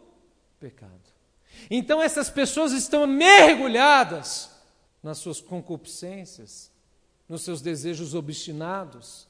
pecado. 0.59 1.01
Então 1.69 2.01
essas 2.01 2.29
pessoas 2.29 2.71
estão 2.71 3.07
mergulhadas 3.07 4.51
nas 5.01 5.17
suas 5.17 5.41
concupiscências, 5.41 6.71
nos 7.27 7.41
seus 7.41 7.61
desejos 7.61 8.13
obstinados, 8.13 9.27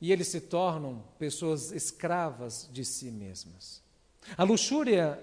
e 0.00 0.10
eles 0.10 0.28
se 0.28 0.40
tornam 0.40 1.04
pessoas 1.18 1.70
escravas 1.70 2.68
de 2.72 2.84
si 2.84 3.10
mesmas. 3.10 3.83
A 4.36 4.42
luxúria 4.42 5.20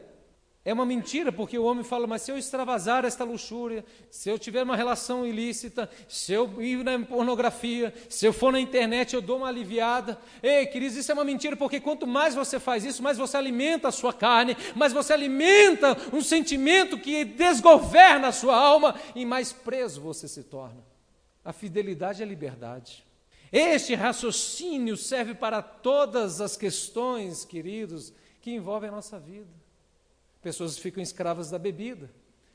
é 0.63 0.71
uma 0.71 0.85
mentira, 0.85 1.31
porque 1.31 1.57
o 1.57 1.63
homem 1.63 1.83
fala, 1.83 2.05
mas 2.05 2.21
se 2.21 2.31
eu 2.31 2.37
extravasar 2.37 3.03
esta 3.03 3.23
luxúria, 3.23 3.83
se 4.11 4.29
eu 4.29 4.37
tiver 4.37 4.61
uma 4.61 4.75
relação 4.75 5.25
ilícita, 5.25 5.89
se 6.07 6.33
eu 6.33 6.61
ir 6.61 6.83
na 6.83 6.99
pornografia, 6.99 7.91
se 8.07 8.27
eu 8.27 8.31
for 8.31 8.51
na 8.51 8.59
internet, 8.59 9.15
eu 9.15 9.23
dou 9.23 9.37
uma 9.37 9.47
aliviada. 9.47 10.19
Ei, 10.43 10.67
queridos, 10.67 10.95
isso 10.97 11.11
é 11.11 11.15
uma 11.15 11.23
mentira, 11.23 11.57
porque 11.57 11.79
quanto 11.79 12.05
mais 12.05 12.35
você 12.35 12.59
faz 12.59 12.85
isso, 12.85 13.01
mais 13.01 13.17
você 13.17 13.37
alimenta 13.37 13.87
a 13.87 13.91
sua 13.91 14.13
carne, 14.13 14.55
mais 14.75 14.93
você 14.93 15.13
alimenta 15.13 15.97
um 16.13 16.21
sentimento 16.21 16.95
que 16.95 17.25
desgoverna 17.25 18.27
a 18.27 18.31
sua 18.31 18.55
alma 18.55 18.93
e 19.15 19.25
mais 19.25 19.51
preso 19.51 19.99
você 19.99 20.27
se 20.27 20.43
torna. 20.43 20.83
A 21.43 21.51
fidelidade 21.51 22.21
é 22.21 22.25
a 22.25 22.29
liberdade. 22.29 23.03
Este 23.51 23.95
raciocínio 23.95 24.95
serve 24.95 25.33
para 25.33 25.59
todas 25.63 26.39
as 26.39 26.55
questões, 26.55 27.43
queridos, 27.43 28.13
que 28.41 28.51
envolvem 28.51 28.89
a 28.89 28.93
nossa 28.93 29.19
vida. 29.19 29.51
Pessoas 30.41 30.77
ficam 30.77 31.01
escravas 31.01 31.51
da 31.51 31.59
bebida, 31.59 32.09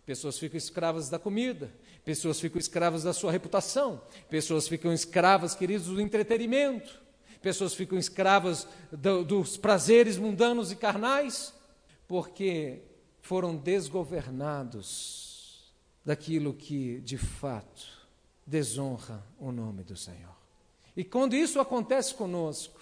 pessoas 0.04 0.38
ficam 0.38 0.58
escravas 0.58 1.08
da 1.08 1.18
comida, 1.18 1.72
pessoas 2.04 2.40
ficam 2.40 2.58
escravas 2.58 3.04
da 3.04 3.12
sua 3.12 3.30
reputação, 3.30 4.02
pessoas 4.28 4.66
ficam 4.66 4.92
escravas, 4.92 5.54
queridos, 5.54 5.86
do 5.86 6.00
entretenimento, 6.00 7.00
pessoas 7.40 7.74
ficam 7.74 7.96
escravas 7.96 8.66
do, 8.90 9.24
dos 9.24 9.56
prazeres 9.56 10.18
mundanos 10.18 10.72
e 10.72 10.76
carnais, 10.76 11.54
porque 12.08 12.82
foram 13.20 13.56
desgovernados 13.56 15.72
daquilo 16.04 16.54
que 16.54 17.00
de 17.00 17.18
fato 17.18 17.86
desonra 18.44 19.24
o 19.38 19.50
nome 19.50 19.82
do 19.82 19.96
Senhor. 19.96 20.36
E 20.96 21.04
quando 21.04 21.34
isso 21.34 21.60
acontece 21.60 22.14
conosco, 22.14 22.75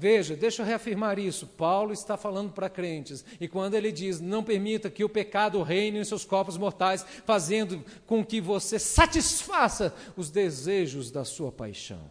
Veja, 0.00 0.36
deixa 0.36 0.62
eu 0.62 0.66
reafirmar 0.66 1.18
isso. 1.18 1.44
Paulo 1.44 1.92
está 1.92 2.16
falando 2.16 2.52
para 2.52 2.70
crentes. 2.70 3.24
E 3.40 3.48
quando 3.48 3.74
ele 3.74 3.90
diz: 3.90 4.20
Não 4.20 4.44
permita 4.44 4.88
que 4.88 5.02
o 5.02 5.08
pecado 5.08 5.60
reine 5.60 5.98
em 5.98 6.04
seus 6.04 6.24
corpos 6.24 6.56
mortais, 6.56 7.02
fazendo 7.26 7.84
com 8.06 8.24
que 8.24 8.40
você 8.40 8.78
satisfaça 8.78 9.92
os 10.16 10.30
desejos 10.30 11.10
da 11.10 11.24
sua 11.24 11.50
paixão. 11.50 12.08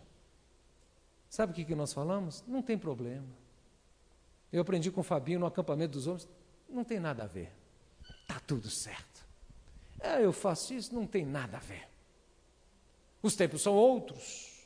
Sabe 1.30 1.54
o 1.54 1.56
que, 1.56 1.64
que 1.64 1.76
nós 1.76 1.94
falamos? 1.94 2.44
Não 2.46 2.62
tem 2.62 2.78
problema. 2.78 3.26
Eu 4.52 4.64
aprendi 4.64 4.92
com 4.92 5.00
o 5.00 5.04
Fabinho 5.04 5.40
no 5.40 5.46
acampamento 5.46 5.94
dos 5.94 6.08
homens. 6.08 6.28
Não 6.68 6.84
tem 6.84 7.00
nada 7.00 7.24
a 7.24 7.28
ver. 7.28 7.54
Está 8.24 8.38
tudo 8.42 8.70
certo. 8.70 9.26
É, 10.02 10.26
eu 10.26 10.34
faço 10.34 10.74
isso, 10.74 10.94
não 10.94 11.08
tem 11.08 11.26
nada 11.26 11.56
a 11.56 11.62
ver. 11.62 11.88
Os 13.22 13.34
tempos 13.34 13.62
são 13.62 13.74
outros. 13.74 14.57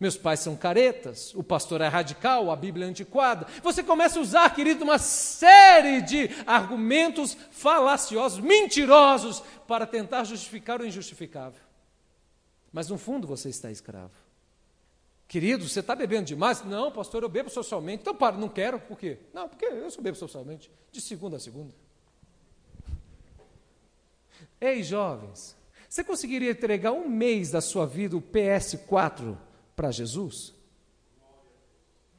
Meus 0.00 0.16
pais 0.16 0.38
são 0.38 0.56
caretas, 0.56 1.34
o 1.34 1.42
pastor 1.42 1.80
é 1.80 1.88
radical, 1.88 2.52
a 2.52 2.56
Bíblia 2.56 2.86
é 2.86 2.88
antiquada. 2.88 3.48
Você 3.64 3.82
começa 3.82 4.18
a 4.18 4.22
usar, 4.22 4.54
querido, 4.54 4.84
uma 4.84 4.98
série 4.98 6.00
de 6.02 6.30
argumentos 6.46 7.36
falaciosos, 7.50 8.38
mentirosos, 8.38 9.42
para 9.66 9.86
tentar 9.86 10.22
justificar 10.22 10.80
o 10.80 10.86
injustificável. 10.86 11.60
Mas 12.72 12.88
no 12.88 12.96
fundo 12.96 13.26
você 13.26 13.48
está 13.48 13.72
escravo. 13.72 14.14
Querido, 15.26 15.68
você 15.68 15.80
está 15.80 15.96
bebendo 15.96 16.26
demais? 16.26 16.62
Não, 16.64 16.92
pastor, 16.92 17.24
eu 17.24 17.28
bebo 17.28 17.50
socialmente. 17.50 18.02
Então 18.02 18.14
para, 18.14 18.36
não 18.36 18.48
quero. 18.48 18.78
Por 18.78 18.96
quê? 18.96 19.18
Não, 19.34 19.48
porque 19.48 19.64
eu 19.64 19.90
só 19.90 20.00
bebo 20.00 20.16
socialmente, 20.16 20.70
de 20.92 21.00
segunda 21.00 21.38
a 21.38 21.40
segunda. 21.40 21.74
Ei, 24.60 24.84
jovens, 24.84 25.56
você 25.88 26.04
conseguiria 26.04 26.52
entregar 26.52 26.92
um 26.92 27.08
mês 27.08 27.50
da 27.50 27.60
sua 27.60 27.84
vida 27.84 28.16
o 28.16 28.22
PS4 28.22 29.47
para 29.78 29.92
Jesus? 29.92 30.52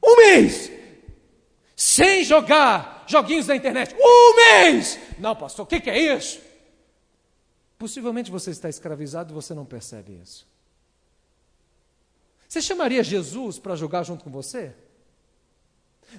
Um 0.02 0.16
mês! 0.16 0.72
Sem 1.76 2.24
jogar 2.24 3.04
joguinhos 3.06 3.46
na 3.48 3.54
internet. 3.54 3.94
Um 4.00 4.34
mês! 4.34 4.98
Não, 5.18 5.36
pastor, 5.36 5.64
o 5.64 5.68
que, 5.68 5.78
que 5.78 5.90
é 5.90 6.16
isso? 6.16 6.40
Possivelmente 7.78 8.30
você 8.30 8.50
está 8.50 8.70
escravizado 8.70 9.30
e 9.30 9.34
você 9.34 9.52
não 9.52 9.66
percebe 9.66 10.18
isso. 10.22 10.48
Você 12.48 12.62
chamaria 12.62 13.04
Jesus 13.04 13.58
para 13.58 13.76
jogar 13.76 14.04
junto 14.04 14.24
com 14.24 14.30
você? 14.30 14.72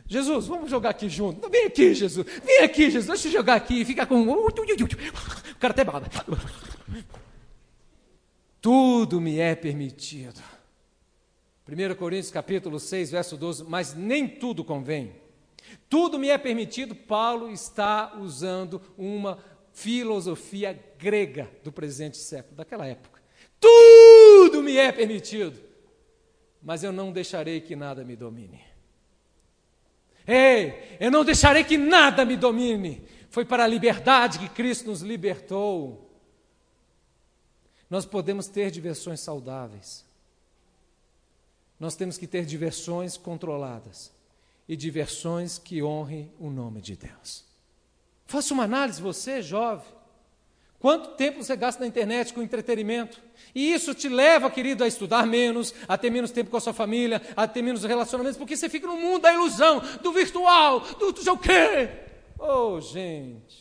Jesus, 0.05 0.45
vamos 0.45 0.69
jogar 0.69 0.91
aqui 0.91 1.09
junto. 1.09 1.49
Vem 1.49 1.65
aqui, 1.65 1.95
Jesus. 1.95 2.25
Vem 2.45 2.59
aqui, 2.59 2.83
Jesus. 2.83 3.07
Deixa 3.07 3.27
eu 3.29 3.31
jogar 3.31 3.55
aqui 3.55 3.81
e 3.81 3.85
fica 3.85 4.05
com. 4.05 4.21
O 4.29 4.53
cara 5.59 5.73
até 5.73 5.83
bala. 5.83 6.07
Tudo 8.61 9.19
me 9.19 9.39
é 9.39 9.55
permitido 9.55 10.50
1 11.71 11.95
Coríntios 11.95 12.31
capítulo 12.31 12.81
6, 12.81 13.11
verso 13.11 13.37
12, 13.37 13.63
mas 13.63 13.93
nem 13.93 14.27
tudo 14.27 14.61
convém. 14.61 15.15
Tudo 15.87 16.19
me 16.19 16.27
é 16.27 16.37
permitido, 16.37 16.93
Paulo 16.93 17.49
está 17.49 18.17
usando 18.19 18.81
uma 18.97 19.39
filosofia 19.71 20.77
grega 20.99 21.49
do 21.63 21.71
presente 21.71 22.17
século, 22.17 22.57
daquela 22.57 22.85
época. 22.85 23.21
Tudo 23.57 24.61
me 24.61 24.75
é 24.75 24.91
permitido, 24.91 25.57
mas 26.61 26.83
eu 26.83 26.91
não 26.91 27.09
deixarei 27.09 27.61
que 27.61 27.73
nada 27.73 28.03
me 28.03 28.17
domine. 28.17 28.61
Ei, 30.27 30.97
eu 30.99 31.09
não 31.09 31.23
deixarei 31.23 31.63
que 31.63 31.77
nada 31.77 32.25
me 32.25 32.35
domine. 32.35 33.01
Foi 33.29 33.45
para 33.45 33.63
a 33.63 33.67
liberdade 33.67 34.39
que 34.39 34.49
Cristo 34.49 34.89
nos 34.89 35.01
libertou. 35.01 36.11
Nós 37.89 38.05
podemos 38.05 38.47
ter 38.47 38.71
diversões 38.71 39.21
saudáveis. 39.21 40.10
Nós 41.81 41.95
temos 41.95 42.15
que 42.15 42.27
ter 42.27 42.45
diversões 42.45 43.17
controladas 43.17 44.11
e 44.69 44.75
diversões 44.75 45.57
que 45.57 45.81
honrem 45.81 46.31
o 46.39 46.51
nome 46.51 46.79
de 46.79 46.95
Deus. 46.95 47.43
Faça 48.27 48.53
uma 48.53 48.65
análise, 48.65 49.01
você, 49.01 49.41
jovem. 49.41 49.91
Quanto 50.77 51.15
tempo 51.15 51.43
você 51.43 51.55
gasta 51.55 51.81
na 51.81 51.87
internet 51.87 52.35
com 52.35 52.41
entretenimento? 52.43 53.19
E 53.55 53.73
isso 53.73 53.95
te 53.95 54.07
leva, 54.07 54.51
querido, 54.51 54.83
a 54.83 54.87
estudar 54.87 55.25
menos, 55.25 55.73
a 55.87 55.97
ter 55.97 56.11
menos 56.11 56.29
tempo 56.29 56.51
com 56.51 56.57
a 56.57 56.61
sua 56.61 56.71
família, 56.71 57.19
a 57.35 57.47
ter 57.47 57.63
menos 57.63 57.83
relacionamentos, 57.83 58.37
porque 58.37 58.55
você 58.55 58.69
fica 58.69 58.85
no 58.85 58.97
mundo 58.97 59.23
da 59.23 59.33
ilusão, 59.33 59.81
do 60.03 60.13
virtual, 60.13 60.81
do, 60.81 61.11
do 61.11 61.23
sei 61.23 61.31
o 61.31 61.37
quê. 61.37 61.89
Oh, 62.37 62.79
gente, 62.79 63.57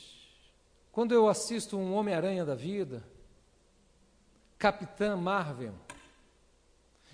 quando 0.93 1.13
eu 1.13 1.27
assisto 1.27 1.79
um 1.79 1.95
Homem-Aranha 1.95 2.45
da 2.45 2.55
vida, 2.55 3.03
Capitã 4.59 5.17
Marvel, 5.17 5.73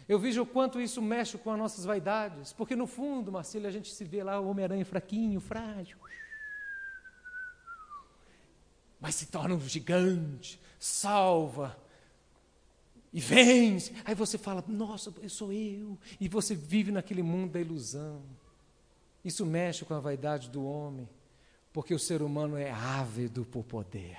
eu 0.09 0.19
vejo 0.19 0.43
o 0.43 0.47
quanto 0.47 0.81
isso 0.81 1.03
mexe 1.03 1.37
com 1.37 1.51
as 1.51 1.59
nossas 1.59 1.85
vaidades, 1.85 2.53
porque 2.53 2.77
no 2.77 2.87
fundo, 2.87 3.33
Marcelo, 3.33 3.67
a 3.67 3.71
gente 3.71 3.93
se 3.93 4.05
vê 4.05 4.23
lá 4.23 4.39
o 4.39 4.49
Homem-Aranha 4.49 4.85
fraquinho, 4.85 5.41
frágil. 5.41 5.99
Mas 9.01 9.17
se 9.17 9.27
torna 9.27 9.55
um 9.55 9.61
gigante, 9.61 10.61
salva 10.79 11.77
e 13.13 13.21
vence. 13.21 13.93
Aí 14.05 14.15
você 14.15 14.39
fala: 14.39 14.65
Nossa, 14.69 15.13
eu 15.23 15.29
sou 15.29 15.53
eu. 15.53 15.99
E 16.21 16.29
você 16.29 16.55
vive 16.55 16.93
naquele 16.93 17.23
mundo 17.23 17.53
da 17.53 17.61
ilusão. 17.61 18.23
Isso 19.25 19.45
mexe 19.45 19.85
com 19.85 19.95
a 19.95 20.01
vaidade 20.01 20.49
do 20.49 20.65
homem, 20.65 21.09
porque 21.73 21.93
o 21.93 21.99
ser 21.99 22.23
humano 22.23 22.57
é 22.57 22.71
ávido 22.71 23.45
por 23.45 23.65
poder. 23.65 24.19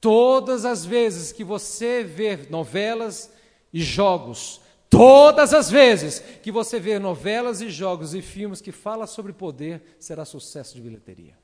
Todas 0.00 0.64
as 0.64 0.84
vezes 0.84 1.30
que 1.30 1.44
você 1.44 2.02
vê 2.02 2.36
novelas 2.50 3.32
e 3.72 3.80
jogos. 3.80 4.60
Todas 4.92 5.54
as 5.54 5.70
vezes 5.70 6.20
que 6.42 6.52
você 6.52 6.78
vê 6.78 6.98
novelas 6.98 7.62
e 7.62 7.70
jogos 7.70 8.14
e 8.14 8.20
filmes 8.20 8.60
que 8.60 8.70
falam 8.70 9.06
sobre 9.06 9.32
poder, 9.32 9.96
será 9.98 10.24
sucesso 10.24 10.74
de 10.74 10.82
bilheteria. 10.82 11.34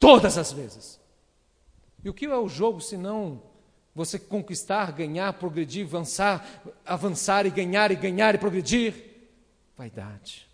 Todas 0.00 0.36
as 0.36 0.52
vezes. 0.52 1.00
E 2.02 2.10
o 2.10 2.14
que 2.14 2.26
é 2.26 2.36
o 2.36 2.48
jogo 2.48 2.80
se 2.80 2.96
não 2.96 3.40
você 3.94 4.18
conquistar, 4.18 4.90
ganhar, 4.90 5.32
progredir, 5.34 5.86
avançar, 5.86 6.44
avançar 6.84 7.46
e 7.46 7.50
ganhar 7.50 7.92
e 7.92 7.94
ganhar 7.94 8.34
e 8.34 8.38
progredir? 8.38 9.28
Vaidade. 9.76 10.48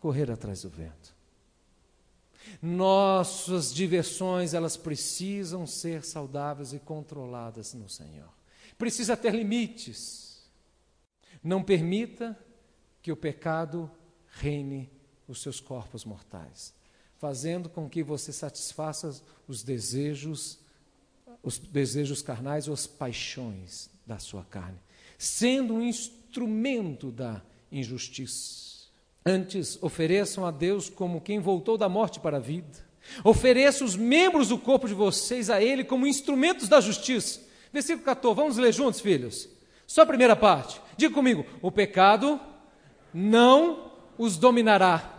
Correr 0.00 0.30
atrás 0.30 0.62
do 0.62 0.70
vento. 0.70 1.14
Nossas 2.62 3.74
diversões, 3.74 4.54
elas 4.54 4.76
precisam 4.76 5.66
ser 5.66 6.02
saudáveis 6.02 6.72
e 6.72 6.78
controladas 6.78 7.74
no 7.74 7.90
Senhor 7.90 8.35
precisa 8.78 9.16
ter 9.16 9.34
limites. 9.34 10.42
Não 11.42 11.62
permita 11.62 12.38
que 13.02 13.12
o 13.12 13.16
pecado 13.16 13.90
reine 14.26 14.90
os 15.28 15.40
seus 15.40 15.60
corpos 15.60 16.04
mortais, 16.04 16.74
fazendo 17.18 17.68
com 17.68 17.88
que 17.88 18.02
você 18.02 18.32
satisfaça 18.32 19.20
os 19.46 19.62
desejos, 19.62 20.58
os 21.42 21.58
desejos 21.58 22.22
carnais 22.22 22.68
ou 22.68 22.74
as 22.74 22.86
paixões 22.86 23.90
da 24.06 24.18
sua 24.18 24.44
carne, 24.44 24.78
sendo 25.18 25.74
um 25.74 25.82
instrumento 25.82 27.10
da 27.10 27.42
injustiça. 27.70 28.66
Antes, 29.24 29.82
ofereçam 29.82 30.46
a 30.46 30.50
Deus 30.52 30.88
como 30.88 31.20
quem 31.20 31.40
voltou 31.40 31.76
da 31.76 31.88
morte 31.88 32.20
para 32.20 32.36
a 32.36 32.40
vida. 32.40 32.86
Ofereça 33.24 33.84
os 33.84 33.96
membros 33.96 34.48
do 34.48 34.58
corpo 34.58 34.86
de 34.86 34.94
vocês 34.94 35.50
a 35.50 35.60
Ele 35.60 35.84
como 35.84 36.06
instrumentos 36.06 36.68
da 36.68 36.80
justiça. 36.80 37.40
Versículo 37.76 38.06
14, 38.06 38.34
vamos 38.34 38.56
ler 38.56 38.72
juntos, 38.72 39.02
filhos? 39.02 39.50
Só 39.86 40.00
a 40.00 40.06
primeira 40.06 40.34
parte. 40.34 40.80
Diga 40.96 41.12
comigo: 41.12 41.44
o 41.60 41.70
pecado 41.70 42.40
não 43.12 43.92
os 44.16 44.38
dominará. 44.38 45.12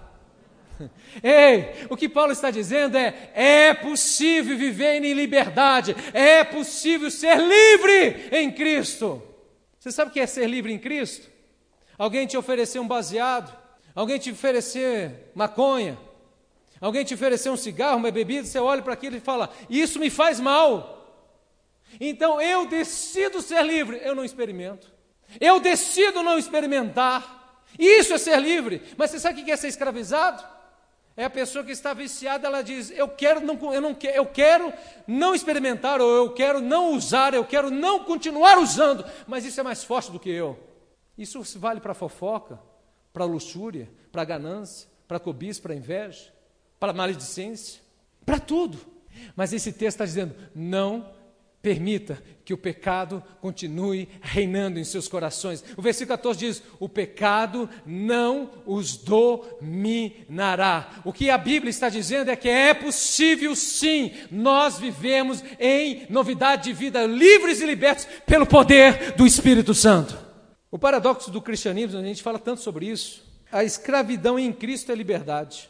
Ei, 1.22 1.86
o 1.88 1.96
que 1.96 2.10
Paulo 2.10 2.32
está 2.32 2.50
dizendo 2.50 2.98
é: 2.98 3.32
é 3.36 3.74
possível 3.76 4.58
viver 4.58 5.04
em 5.04 5.14
liberdade, 5.14 5.96
é 6.12 6.44
possível 6.44 7.12
ser 7.12 7.38
livre 7.38 8.28
em 8.32 8.52
Cristo. 8.52 9.22
Você 9.78 9.92
sabe 9.92 10.10
o 10.10 10.14
que 10.14 10.20
é 10.20 10.26
ser 10.26 10.50
livre 10.50 10.74
em 10.74 10.80
Cristo? 10.80 11.30
Alguém 11.96 12.26
te 12.26 12.38
oferecer 12.38 12.80
um 12.80 12.88
baseado, 12.88 13.56
alguém 13.94 14.18
te 14.18 14.32
oferecer 14.32 15.30
maconha, 15.36 15.96
alguém 16.82 17.06
te 17.06 17.14
oferecer 17.14 17.52
um 17.52 17.56
cigarro, 17.56 17.98
uma 17.98 18.10
bebida, 18.10 18.48
você 18.48 18.58
olha 18.58 18.82
para 18.82 18.94
aquilo 18.94 19.16
e 19.16 19.20
fala: 19.20 19.52
Isso 19.70 20.00
me 20.00 20.10
faz 20.10 20.40
mal. 20.40 20.97
Então 22.00 22.42
eu 22.42 22.68
decido 22.68 23.42
ser 23.42 23.64
livre, 23.64 24.00
eu 24.04 24.16
não 24.16 24.26
experimento. 24.26 24.92
Eu 25.40 25.60
decido 25.60 26.24
não 26.24 26.38
experimentar. 26.38 27.66
Isso 27.78 28.14
é 28.14 28.18
ser 28.18 28.40
livre. 28.40 28.82
Mas 28.98 29.12
você 29.12 29.20
sabe 29.20 29.42
o 29.42 29.46
que 29.46 29.52
é 29.52 29.56
ser 29.56 29.68
escravizado? 29.68 30.44
É 31.16 31.26
a 31.26 31.30
pessoa 31.32 31.64
que 31.64 31.72
está 31.72 31.96
viciada, 31.96 32.48
ela 32.48 32.62
diz: 32.62 32.92
eu 32.92 33.10
quero 33.10 33.42
não, 33.42 33.74
eu 33.74 33.82
não 33.82 33.98
eu 34.14 34.26
quero 34.28 34.72
não 35.08 35.34
experimentar, 35.34 36.00
ou 36.00 36.16
eu 36.16 36.34
quero 36.34 36.62
não 36.62 36.94
usar, 36.94 37.34
eu 37.34 37.44
quero 37.44 37.72
não 37.72 38.04
continuar 38.04 38.60
usando, 38.60 39.04
mas 39.26 39.44
isso 39.44 39.60
é 39.60 39.64
mais 39.64 39.84
forte 39.84 40.12
do 40.12 40.20
que 40.20 40.30
eu. 40.30 40.60
Isso 41.18 41.42
vale 41.58 41.82
para 41.82 41.96
fofoca, 41.96 42.60
para 43.12 43.26
luxúria, 43.26 43.90
para 44.12 44.24
ganância, 44.24 44.88
para 45.08 45.20
cobiça, 45.20 45.60
para 45.60 45.74
inveja, 45.74 46.32
para 46.80 46.94
maledicência, 46.94 47.82
para 48.24 48.40
tudo. 48.40 48.78
Mas 49.36 49.52
esse 49.52 49.72
texto 49.72 49.96
está 49.96 50.06
dizendo: 50.06 50.36
não 50.54 51.12
permita 51.68 52.24
que 52.46 52.54
o 52.54 52.58
pecado 52.58 53.22
continue 53.42 54.08
reinando 54.22 54.80
em 54.80 54.86
seus 54.86 55.06
corações. 55.06 55.62
O 55.76 55.82
versículo 55.82 56.18
14 56.18 56.40
diz: 56.40 56.64
O 56.80 56.88
pecado 56.88 57.70
não 57.86 58.50
os 58.66 58.96
dominará. 58.96 59.42
O 61.04 61.12
que 61.12 61.30
a 61.30 61.38
Bíblia 61.38 61.70
está 61.70 61.90
dizendo 61.90 62.32
é 62.32 62.38
que 62.38 62.48
é 62.48 62.74
possível 62.74 63.54
sim 63.54 64.14
nós 64.32 64.80
vivemos 64.80 65.44
em 65.60 66.08
novidade 66.10 66.64
de 66.64 66.74
vida, 66.74 67.06
livres 67.06 67.60
e 67.60 67.66
libertos 67.66 68.08
pelo 68.26 68.46
poder 68.46 69.12
do 69.18 69.28
Espírito 69.28 69.74
Santo. 69.74 70.18
O 70.72 70.80
paradoxo 70.80 71.30
do 71.30 71.42
cristianismo, 71.42 72.00
a 72.00 72.04
gente 72.04 72.24
fala 72.24 72.40
tanto 72.40 72.62
sobre 72.62 72.86
isso. 72.86 73.26
A 73.52 73.66
escravidão 73.66 74.40
em 74.40 74.54
Cristo 74.54 74.90
é 74.90 74.96
liberdade. 74.96 75.70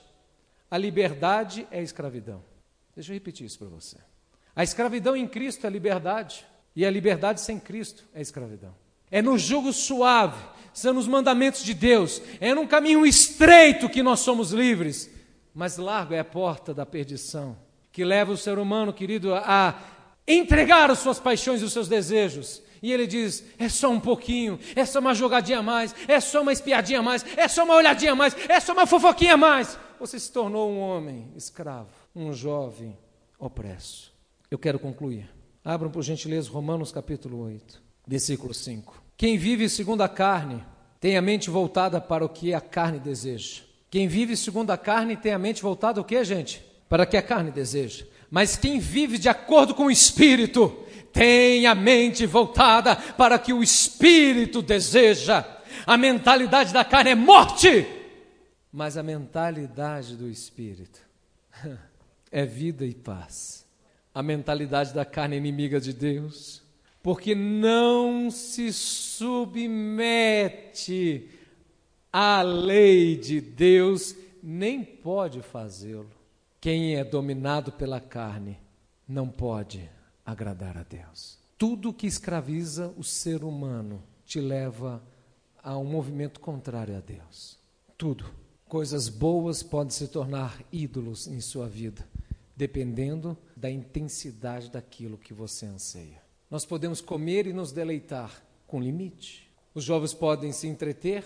A 0.69 0.77
liberdade 0.77 1.67
é 1.71 1.81
escravidão. 1.81 2.43
Deixa 2.95 3.11
eu 3.11 3.15
repetir 3.15 3.47
isso 3.47 3.57
para 3.57 3.67
você. 3.67 3.97
A 4.57 4.63
escravidão 4.63 5.15
em 5.15 5.27
Cristo 5.27 5.67
é 5.67 5.69
liberdade, 5.69 6.43
e 6.75 6.83
a 6.83 6.89
liberdade 6.89 7.41
sem 7.41 7.59
Cristo 7.59 8.03
é 8.11 8.21
escravidão. 8.21 8.73
É 9.11 9.21
no 9.21 9.37
jugo 9.37 9.71
suave, 9.71 10.43
são 10.73 10.95
nos 10.95 11.07
mandamentos 11.07 11.63
de 11.63 11.75
Deus, 11.75 12.19
é 12.41 12.55
num 12.55 12.65
caminho 12.65 13.05
estreito 13.05 13.87
que 13.87 14.01
nós 14.01 14.21
somos 14.21 14.51
livres, 14.51 15.11
mas 15.53 15.77
largo 15.77 16.15
é 16.15 16.19
a 16.19 16.25
porta 16.25 16.73
da 16.73 16.87
perdição, 16.87 17.55
que 17.91 18.03
leva 18.03 18.31
o 18.31 18.37
ser 18.37 18.57
humano, 18.57 18.91
querido, 18.91 19.35
a 19.35 19.79
entregar 20.27 20.89
as 20.89 20.97
suas 20.97 21.19
paixões 21.19 21.61
e 21.61 21.63
os 21.63 21.71
seus 21.71 21.87
desejos. 21.87 22.63
E 22.81 22.91
ele 22.91 23.05
diz: 23.05 23.43
é 23.59 23.69
só 23.69 23.91
um 23.91 23.99
pouquinho, 23.99 24.59
é 24.75 24.85
só 24.85 24.97
uma 24.97 25.13
jogadinha 25.13 25.59
a 25.59 25.63
mais, 25.63 25.93
é 26.07 26.19
só 26.19 26.41
uma 26.41 26.51
espiadinha 26.51 27.01
a 27.01 27.03
mais, 27.03 27.23
é 27.37 27.47
só 27.47 27.63
uma 27.63 27.75
olhadinha 27.75 28.13
a 28.13 28.15
mais, 28.15 28.35
é 28.49 28.59
só 28.59 28.73
uma 28.73 28.87
fofoquinha 28.87 29.35
a 29.35 29.37
mais. 29.37 29.77
Você 29.99 30.19
se 30.19 30.31
tornou 30.31 30.71
um 30.71 30.79
homem 30.79 31.31
escravo, 31.35 31.91
um 32.15 32.33
jovem 32.33 32.97
opresso. 33.37 34.16
Eu 34.49 34.57
quero 34.57 34.79
concluir. 34.79 35.29
Abram, 35.63 35.91
por 35.91 36.01
gentileza, 36.01 36.49
Romanos 36.49 36.91
capítulo 36.91 37.41
8, 37.43 37.81
versículo 38.07 38.53
5. 38.53 39.03
Quem 39.17 39.37
vive 39.37 39.67
segundo 39.67 40.01
a 40.01 40.07
carne 40.07 40.63
tem 40.99 41.17
a 41.17 41.21
mente 41.21 41.49
voltada 41.49 41.99
para 41.99 42.23
o 42.23 42.29
que 42.29 42.53
a 42.53 42.61
carne 42.61 42.99
deseja. 42.99 43.63
Quem 43.89 44.07
vive 44.07 44.37
segundo 44.37 44.71
a 44.71 44.77
carne 44.77 45.17
tem 45.17 45.33
a 45.33 45.39
mente 45.39 45.61
voltada 45.61 45.99
o 45.99 46.03
que, 46.03 46.23
gente? 46.23 46.63
Para 46.87 47.03
o 47.03 47.07
que 47.07 47.17
a 47.17 47.21
carne 47.21 47.51
deseja. 47.51 48.05
Mas 48.31 48.55
quem 48.55 48.79
vive 48.79 49.17
de 49.17 49.27
acordo 49.27 49.75
com 49.75 49.85
o 49.85 49.91
Espírito 49.91 50.85
tem 51.11 51.65
a 51.65 51.75
mente 51.75 52.25
voltada 52.25 52.95
para 52.95 53.35
o 53.35 53.39
que 53.39 53.51
o 53.51 53.63
Espírito 53.63 54.61
deseja. 54.61 55.45
A 55.85 55.97
mentalidade 55.97 56.71
da 56.71 56.85
carne 56.85 57.11
é 57.11 57.15
morte, 57.15 57.85
mas 58.71 58.97
a 58.97 59.03
mentalidade 59.03 60.15
do 60.15 60.29
Espírito 60.29 61.01
é 62.31 62.45
vida 62.45 62.85
e 62.85 62.93
paz. 62.93 63.66
A 64.17 64.23
mentalidade 64.23 64.95
da 64.95 65.05
carne 65.05 65.37
inimiga 65.37 65.79
de 65.79 65.93
Deus. 65.93 66.63
porque 67.03 67.35
não 67.35 68.31
se 68.31 68.73
submete 68.73 70.09
à 72.11 72.41
lei 72.41 73.15
de 73.15 73.39
Deus, 73.39 74.15
nem 74.41 74.83
pode 74.83 75.43
fazê-lo. 75.43 76.09
Quem 76.59 76.95
é 76.95 77.03
dominado 77.03 77.71
pela 77.71 78.01
carne 78.01 78.57
não 79.07 79.29
pode 79.29 79.87
agradar 80.25 80.77
a 80.77 80.83
Deus. 80.83 81.37
Tudo 81.57 81.93
que 81.93 82.07
escraviza 82.07 82.91
o 82.97 83.03
ser 83.03 83.43
humano 83.43 84.03
te 84.25 84.41
leva 84.41 85.01
a 85.63 85.77
um 85.77 85.85
movimento 85.85 86.39
contrário 86.39 86.97
a 86.97 86.99
Deus. 86.99 87.57
Tudo. 87.95 88.25
Coisas 88.67 89.07
boas 89.09 89.61
podem 89.63 89.91
se 89.91 90.07
tornar 90.09 90.59
ídolos 90.73 91.27
em 91.27 91.39
sua 91.39 91.69
vida, 91.69 92.05
dependendo 92.57 93.37
da 93.55 93.69
intensidade 93.69 94.69
daquilo 94.69 95.17
que 95.17 95.33
você 95.33 95.65
anseia. 95.65 96.21
Nós 96.49 96.65
podemos 96.65 96.99
comer 96.99 97.47
e 97.47 97.53
nos 97.53 97.71
deleitar 97.71 98.43
com 98.65 98.81
limite. 98.81 99.49
Os 99.73 99.83
jovens 99.83 100.13
podem 100.13 100.51
se 100.51 100.67
entreter 100.67 101.23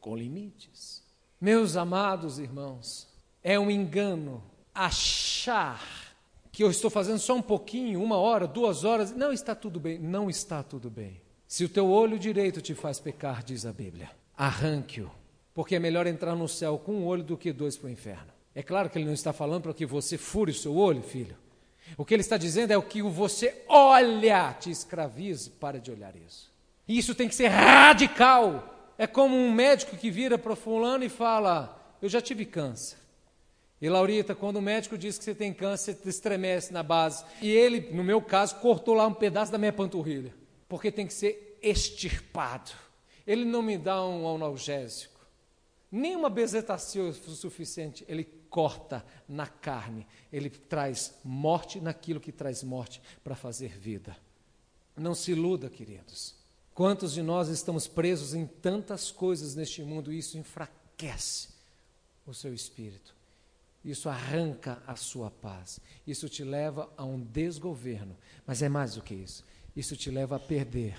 com 0.00 0.16
limites. 0.16 1.02
Meus 1.40 1.76
amados 1.76 2.38
irmãos, 2.38 3.08
é 3.42 3.58
um 3.58 3.70
engano 3.70 4.42
achar 4.72 6.16
que 6.52 6.62
eu 6.62 6.70
estou 6.70 6.90
fazendo 6.90 7.18
só 7.18 7.34
um 7.34 7.42
pouquinho, 7.42 8.02
uma 8.02 8.16
hora, 8.16 8.46
duas 8.46 8.84
horas, 8.84 9.12
não 9.12 9.32
está 9.32 9.54
tudo 9.54 9.80
bem. 9.80 9.98
Não 9.98 10.30
está 10.30 10.62
tudo 10.62 10.88
bem. 10.88 11.20
Se 11.46 11.64
o 11.64 11.68
teu 11.68 11.90
olho 11.90 12.18
direito 12.18 12.62
te 12.62 12.74
faz 12.74 13.00
pecar, 13.00 13.42
diz 13.42 13.66
a 13.66 13.72
Bíblia, 13.72 14.10
arranque-o 14.36 15.10
porque 15.58 15.74
é 15.74 15.80
melhor 15.80 16.06
entrar 16.06 16.36
no 16.36 16.46
céu 16.46 16.78
com 16.78 16.92
um 16.92 17.04
olho 17.04 17.24
do 17.24 17.36
que 17.36 17.52
dois 17.52 17.76
para 17.76 17.88
o 17.88 17.90
inferno. 17.90 18.32
É 18.54 18.62
claro 18.62 18.90
que 18.90 18.98
ele 18.98 19.04
não 19.04 19.14
está 19.14 19.32
falando 19.32 19.62
para 19.62 19.74
que 19.74 19.86
você 19.86 20.18
fure 20.18 20.50
o 20.50 20.54
seu 20.54 20.76
olho, 20.76 21.02
filho. 21.02 21.36
O 21.96 22.04
que 22.04 22.14
ele 22.14 22.20
está 22.20 22.36
dizendo 22.36 22.72
é 22.72 22.76
o 22.76 22.82
que 22.82 23.02
você 23.02 23.62
olha 23.68 24.52
te 24.52 24.70
escravize, 24.70 25.50
para 25.50 25.80
de 25.80 25.90
olhar 25.90 26.14
isso. 26.16 26.52
E 26.86 26.98
isso 26.98 27.14
tem 27.14 27.28
que 27.28 27.34
ser 27.34 27.48
radical. 27.48 28.92
É 28.98 29.06
como 29.06 29.36
um 29.36 29.52
médico 29.52 29.96
que 29.96 30.10
vira 30.10 30.36
para 30.36 30.56
fulano 30.56 31.04
e 31.04 31.08
fala: 31.08 31.96
Eu 32.02 32.08
já 32.08 32.20
tive 32.20 32.44
câncer. 32.44 32.98
E 33.80 33.88
Laurita, 33.88 34.34
quando 34.34 34.56
o 34.56 34.62
médico 34.62 34.98
diz 34.98 35.16
que 35.16 35.24
você 35.24 35.34
tem 35.34 35.52
câncer, 35.52 35.94
você 35.94 36.08
estremece 36.08 36.72
na 36.72 36.82
base. 36.82 37.24
E 37.40 37.48
ele, 37.48 37.92
no 37.92 38.02
meu 38.02 38.20
caso, 38.20 38.56
cortou 38.56 38.94
lá 38.94 39.06
um 39.06 39.14
pedaço 39.14 39.52
da 39.52 39.58
minha 39.58 39.72
panturrilha. 39.72 40.34
Porque 40.68 40.90
tem 40.90 41.06
que 41.06 41.14
ser 41.14 41.58
extirpado. 41.62 42.72
Ele 43.24 43.44
não 43.44 43.62
me 43.62 43.78
dá 43.78 44.04
um 44.04 44.28
analgésico 44.34 45.18
nenhuma 45.90 46.28
bezetacil 46.28 47.12
suficiente, 47.12 48.04
ele 48.08 48.24
corta 48.50 49.04
na 49.28 49.46
carne, 49.46 50.06
ele 50.32 50.50
traz 50.50 51.14
morte 51.24 51.80
naquilo 51.80 52.20
que 52.20 52.32
traz 52.32 52.62
morte 52.62 53.00
para 53.22 53.36
fazer 53.36 53.78
vida. 53.78 54.16
Não 54.96 55.14
se 55.14 55.32
iluda, 55.32 55.70
queridos. 55.70 56.34
Quantos 56.74 57.12
de 57.12 57.22
nós 57.22 57.48
estamos 57.48 57.86
presos 57.86 58.34
em 58.34 58.46
tantas 58.46 59.10
coisas 59.10 59.54
neste 59.54 59.82
mundo 59.82 60.12
e 60.12 60.18
isso 60.18 60.38
enfraquece 60.38 61.48
o 62.26 62.34
seu 62.34 62.52
espírito. 62.52 63.16
Isso 63.84 64.08
arranca 64.08 64.82
a 64.86 64.96
sua 64.96 65.30
paz. 65.30 65.80
Isso 66.06 66.28
te 66.28 66.44
leva 66.44 66.92
a 66.96 67.04
um 67.04 67.20
desgoverno. 67.20 68.16
Mas 68.46 68.62
é 68.62 68.68
mais 68.68 68.94
do 68.94 69.02
que 69.02 69.14
isso. 69.14 69.44
Isso 69.74 69.96
te 69.96 70.10
leva 70.10 70.36
a 70.36 70.40
perder 70.40 70.98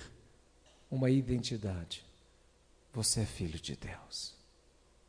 uma 0.90 1.10
identidade. 1.10 2.04
Você 2.94 3.22
é 3.22 3.26
filho 3.26 3.60
de 3.60 3.76
Deus. 3.76 4.39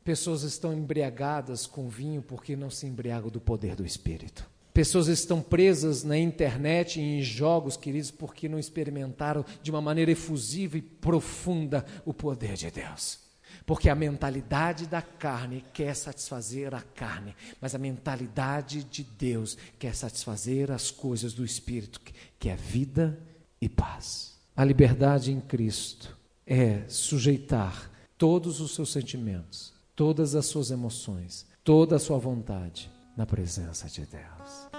Pessoas 0.04 0.42
estão 0.42 0.72
embriagadas 0.72 1.66
com 1.66 1.88
vinho 1.88 2.22
porque 2.22 2.56
não 2.56 2.70
se 2.70 2.86
embriagam 2.86 3.30
do 3.30 3.40
poder 3.40 3.76
do 3.76 3.84
Espírito. 3.84 4.48
Pessoas 4.72 5.08
estão 5.08 5.42
presas 5.42 6.04
na 6.04 6.16
internet 6.16 6.98
e 6.98 7.02
em 7.02 7.22
jogos, 7.22 7.76
queridos, 7.76 8.10
porque 8.10 8.48
não 8.48 8.58
experimentaram 8.58 9.44
de 9.62 9.70
uma 9.70 9.80
maneira 9.80 10.12
efusiva 10.12 10.78
e 10.78 10.82
profunda 10.82 11.84
o 12.04 12.14
poder 12.14 12.54
de 12.54 12.70
Deus. 12.70 13.18
Porque 13.66 13.90
a 13.90 13.94
mentalidade 13.94 14.86
da 14.86 15.02
carne 15.02 15.64
quer 15.74 15.94
satisfazer 15.94 16.74
a 16.74 16.80
carne, 16.80 17.34
mas 17.60 17.74
a 17.74 17.78
mentalidade 17.78 18.84
de 18.84 19.02
Deus 19.02 19.58
quer 19.78 19.94
satisfazer 19.94 20.70
as 20.70 20.90
coisas 20.90 21.34
do 21.34 21.44
Espírito, 21.44 22.00
que 22.38 22.48
é 22.48 22.56
vida 22.56 23.18
e 23.60 23.68
paz. 23.68 24.38
A 24.56 24.64
liberdade 24.64 25.30
em 25.32 25.40
Cristo 25.40 26.16
é 26.46 26.84
sujeitar 26.88 27.90
todos 28.16 28.60
os 28.60 28.74
seus 28.74 28.92
sentimentos 28.92 29.79
todas 30.00 30.34
as 30.34 30.46
suas 30.46 30.70
emoções, 30.70 31.46
toda 31.62 31.96
a 31.96 31.98
sua 31.98 32.16
vontade 32.16 32.90
na 33.14 33.26
presença 33.26 33.86
de 33.86 34.06
Deus. 34.06 34.70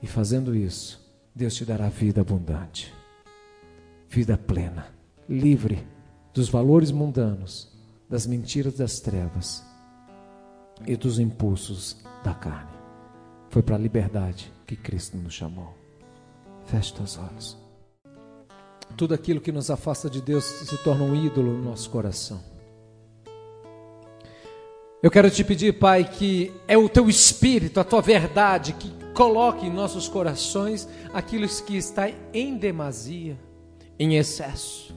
E 0.00 0.06
fazendo 0.06 0.54
isso, 0.54 1.04
Deus 1.34 1.52
te 1.52 1.64
dará 1.64 1.88
vida 1.88 2.20
abundante, 2.20 2.94
vida 4.08 4.38
plena, 4.38 4.86
livre 5.28 5.84
dos 6.32 6.48
valores 6.48 6.92
mundanos, 6.92 7.72
das 8.08 8.24
mentiras 8.24 8.74
das 8.74 9.00
trevas 9.00 9.64
e 10.86 10.94
dos 10.94 11.18
impulsos 11.18 11.96
da 12.22 12.34
carne. 12.34 12.78
Foi 13.50 13.64
para 13.64 13.74
a 13.74 13.80
liberdade 13.80 14.52
que 14.64 14.76
Cristo 14.76 15.16
nos 15.16 15.34
chamou. 15.34 15.76
Feche 16.66 16.94
os 17.02 17.18
olhos. 17.18 17.58
Tudo 18.96 19.12
aquilo 19.12 19.40
que 19.40 19.50
nos 19.50 19.72
afasta 19.72 20.08
de 20.08 20.22
Deus 20.22 20.44
se 20.44 20.78
torna 20.84 21.02
um 21.02 21.16
ídolo 21.16 21.52
no 21.52 21.64
nosso 21.64 21.90
coração. 21.90 22.51
Eu 25.02 25.10
quero 25.10 25.28
te 25.28 25.42
pedir, 25.42 25.80
Pai, 25.80 26.04
que 26.04 26.52
é 26.68 26.78
o 26.78 26.88
teu 26.88 27.08
espírito, 27.08 27.80
a 27.80 27.84
tua 27.84 28.00
verdade, 28.00 28.72
que 28.74 28.88
coloque 29.12 29.66
em 29.66 29.70
nossos 29.70 30.06
corações 30.06 30.88
aquilo 31.12 31.48
que 31.66 31.76
está 31.76 32.08
em 32.32 32.56
demasia, 32.56 33.36
em 33.98 34.16
excesso 34.16 34.94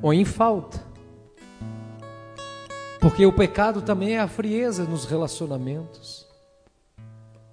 ou 0.00 0.14
em 0.14 0.24
falta. 0.24 0.82
Porque 2.98 3.26
o 3.26 3.32
pecado 3.32 3.82
também 3.82 4.14
é 4.14 4.20
a 4.20 4.26
frieza 4.26 4.84
nos 4.84 5.04
relacionamentos. 5.04 6.26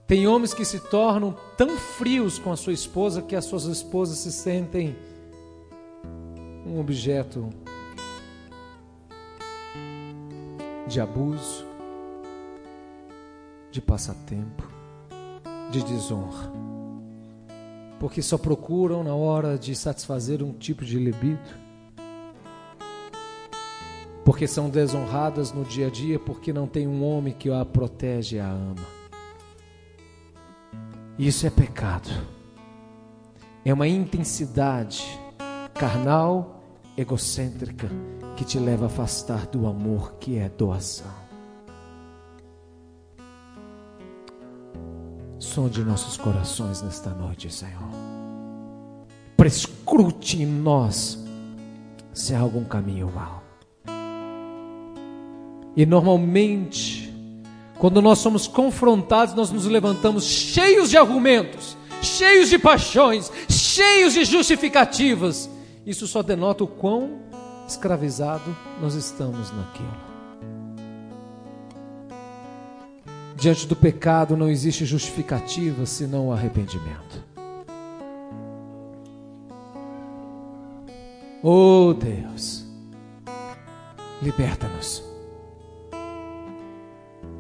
Tem 0.08 0.28
homens 0.28 0.54
que 0.54 0.64
se 0.64 0.80
tornam 0.80 1.36
tão 1.58 1.78
frios 1.78 2.40
com 2.40 2.52
a 2.52 2.56
sua 2.56 2.74
esposa 2.74 3.22
que 3.22 3.36
as 3.36 3.44
suas 3.44 3.66
esposas 3.66 4.20
se 4.20 4.32
sentem 4.32 4.96
um 6.66 6.80
objeto 6.80 7.50
de 10.96 11.02
abuso, 11.02 11.66
de 13.70 13.82
passatempo, 13.82 14.66
de 15.70 15.84
desonra. 15.84 16.50
Porque 18.00 18.22
só 18.22 18.38
procuram 18.38 19.04
na 19.04 19.14
hora 19.14 19.58
de 19.58 19.76
satisfazer 19.76 20.42
um 20.42 20.54
tipo 20.54 20.86
de 20.86 20.98
libido. 20.98 21.50
Porque 24.24 24.48
são 24.48 24.70
desonradas 24.70 25.52
no 25.52 25.66
dia 25.66 25.88
a 25.88 25.90
dia 25.90 26.18
porque 26.18 26.54
não 26.54 26.66
tem 26.66 26.88
um 26.88 27.04
homem 27.04 27.34
que 27.34 27.52
a 27.52 27.66
protege 27.66 28.38
e 28.38 28.40
a 28.40 28.50
ama. 28.50 28.88
Isso 31.20 31.46
é 31.46 31.50
pecado. 31.50 32.10
É 33.66 33.74
uma 33.74 33.86
intensidade 33.86 35.04
carnal, 35.74 36.64
egocêntrica 36.96 37.90
que 38.36 38.44
te 38.44 38.60
leva 38.60 38.86
a 38.86 38.88
afastar 38.88 39.48
do 39.48 39.66
amor 39.66 40.16
que 40.20 40.38
é 40.38 40.50
doação. 40.50 41.26
Sonde 45.40 45.84
nossos 45.84 46.18
corações 46.18 46.82
nesta 46.82 47.12
noite, 47.12 47.52
Senhor. 47.54 47.90
Prescrute 49.38 50.42
em 50.42 50.46
nós 50.46 51.24
se 52.14 52.34
há 52.34 52.40
algum 52.40 52.64
caminho 52.64 53.12
mal. 53.14 53.44
E 55.78 55.86
normalmente, 55.86 57.14
quando 57.78 58.02
nós 58.02 58.20
somos 58.20 58.48
confrontados, 58.48 59.34
nós 59.34 59.52
nos 59.52 59.66
levantamos 59.66 60.26
cheios 60.26 60.90
de 60.90 60.98
argumentos, 60.98 61.78
cheios 62.02 62.50
de 62.50 62.58
paixões, 62.58 63.32
cheios 63.50 64.14
de 64.14 64.24
justificativas. 64.24 65.50
Isso 65.86 66.08
só 66.08 66.24
denota 66.24 66.64
o 66.64 66.68
quão 66.68 67.20
escravizado 67.68 68.56
nós 68.82 68.94
estamos 68.96 69.52
naquilo. 69.52 70.06
Diante 73.36 73.68
do 73.68 73.76
pecado 73.76 74.38
não 74.38 74.50
existe 74.50 74.86
justificativa 74.86 75.86
senão 75.86 76.30
o 76.30 76.34
arrependimento. 76.34 77.24
Oh 81.44 81.94
Deus, 81.94 82.66
liberta-nos, 84.22 85.04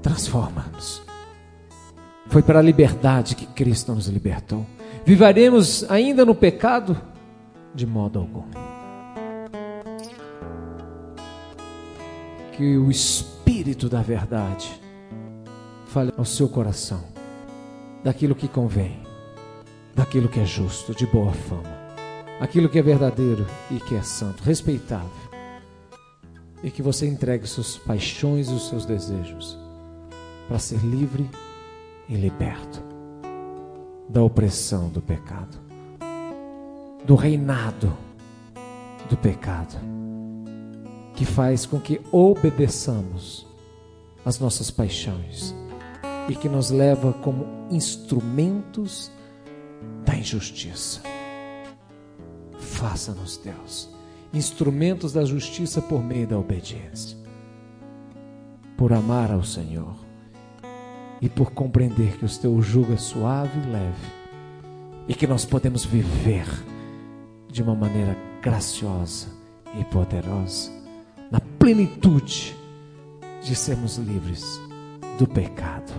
transforma-nos. 0.03 1.01
Foi 2.27 2.43
para 2.43 2.59
a 2.59 2.61
liberdade 2.61 3.35
que 3.35 3.47
Cristo 3.47 3.95
nos 3.95 4.07
libertou. 4.07 4.65
Viveremos 5.05 5.89
ainda 5.89 6.25
no 6.25 6.35
pecado? 6.35 6.99
De 7.73 7.85
modo 7.87 8.19
algum. 8.19 8.64
Que 12.57 12.77
o 12.77 12.89
Espírito 12.89 13.89
da 13.89 14.01
verdade 14.01 14.69
fale 15.87 16.13
ao 16.17 16.25
seu 16.25 16.47
coração 16.49 17.03
daquilo 18.03 18.35
que 18.35 18.47
convém, 18.47 18.99
daquilo 19.93 20.29
que 20.29 20.39
é 20.39 20.45
justo, 20.45 20.93
de 20.93 21.05
boa 21.07 21.31
fama 21.31 21.85
aquilo 22.39 22.69
que 22.69 22.79
é 22.79 22.81
verdadeiro 22.81 23.45
e 23.71 23.79
que 23.79 23.95
é 23.95 24.01
santo, 24.01 24.43
respeitável. 24.43 25.09
E 26.63 26.71
que 26.71 26.81
você 26.81 27.07
entregue 27.07 27.45
suas 27.45 27.77
paixões 27.77 28.49
e 28.49 28.53
os 28.53 28.67
seus 28.67 28.85
desejos 28.85 29.57
para 30.47 30.59
ser 30.59 30.79
livre 30.79 31.29
e 32.09 32.15
liberto 32.15 32.83
da 34.09 34.21
opressão 34.23 34.89
do 34.89 35.01
pecado, 35.01 35.57
do 37.03 37.15
reinado 37.15 37.95
do 39.09 39.17
pecado, 39.17 39.75
que 41.15 41.25
faz 41.25 41.65
com 41.65 41.79
que 41.79 42.01
obedeçamos 42.11 43.47
as 44.25 44.39
nossas 44.39 44.69
paixões 44.69 45.55
e 46.27 46.35
que 46.35 46.49
nos 46.49 46.71
leva 46.71 47.13
como 47.13 47.45
instrumentos 47.69 49.11
da 50.03 50.15
injustiça. 50.15 51.01
Faça-nos, 52.57 53.37
Deus, 53.37 53.89
instrumentos 54.33 55.13
da 55.13 55.23
justiça 55.23 55.81
por 55.81 56.03
meio 56.03 56.27
da 56.27 56.37
obediência, 56.37 57.17
por 58.75 58.91
amar 58.91 59.31
ao 59.31 59.43
Senhor 59.43 59.95
e 61.21 61.29
por 61.29 61.51
compreender 61.51 62.17
que 62.17 62.25
o 62.25 62.29
teu 62.39 62.61
jugo 62.61 62.93
é 62.93 62.97
suave 62.97 63.59
e 63.59 63.71
leve 63.71 64.25
e 65.07 65.13
que 65.13 65.27
nós 65.27 65.45
podemos 65.45 65.85
viver 65.85 66.45
de 67.47 67.61
uma 67.63 67.75
maneira 67.75 68.17
graciosa 68.41 69.27
e 69.79 69.83
poderosa, 69.85 70.71
plenitude 71.65 72.55
de 73.41 73.55
sermos 73.55 73.97
livres 73.97 74.61
do 75.17 75.25
pecado, 75.25 75.91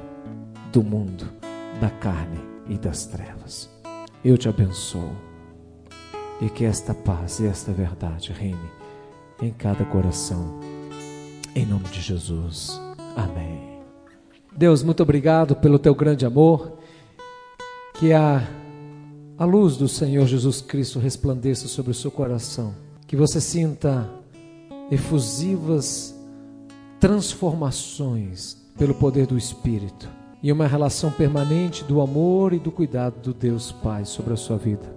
do 0.73 0.81
mundo, 0.81 1.29
da 1.81 1.91
carne 1.91 2.39
e 2.69 2.79
das 2.79 3.05
trevas. 3.05 3.69
Eu 4.25 4.39
te 4.39 4.49
abençoo 4.49 5.11
e 6.41 6.49
que 6.49 6.65
esta 6.65 6.95
paz 6.95 7.41
e 7.41 7.49
esta 7.49 7.73
verdade 7.73 8.33
reine 8.33 8.71
em 9.43 9.51
cada 9.51 9.85
coração, 9.85 10.61
em 11.53 11.67
nome 11.67 11.89
de 11.89 12.01
Jesus. 12.01 12.81
Amém. 13.17 13.81
Deus, 14.57 14.85
muito 14.85 15.03
obrigado 15.03 15.57
pelo 15.57 15.81
teu 15.81 15.97
grande 15.97 16.25
amor, 16.25 16.79
que 17.95 18.13
a, 18.13 18.49
a 19.37 19.45
luz 19.45 19.77
do 19.77 19.89
Senhor 19.89 20.29
Jesus 20.29 20.61
Cristo 20.61 21.01
resplandeça 21.01 21.67
sobre 21.67 21.91
o 21.91 21.95
seu 21.95 22.13
coração, 22.13 22.73
que 23.05 23.17
você 23.17 23.41
sinta 23.41 24.09
efusivas 24.91 26.15
transformações 27.01 28.57
pelo 28.79 28.95
poder 28.95 29.27
do 29.27 29.37
Espírito 29.37 30.09
e 30.43 30.53
uma 30.53 30.67
relação 30.67 31.11
permanente 31.11 31.85
do 31.85 32.01
amor 32.01 32.53
e 32.53 32.59
do 32.59 32.71
cuidado 32.71 33.21
do 33.21 33.35
Deus 33.35 33.73
Pai 33.73 34.05
sobre 34.05 34.35
a 34.35 34.37
sua 34.37 34.57
vida. 34.57 34.95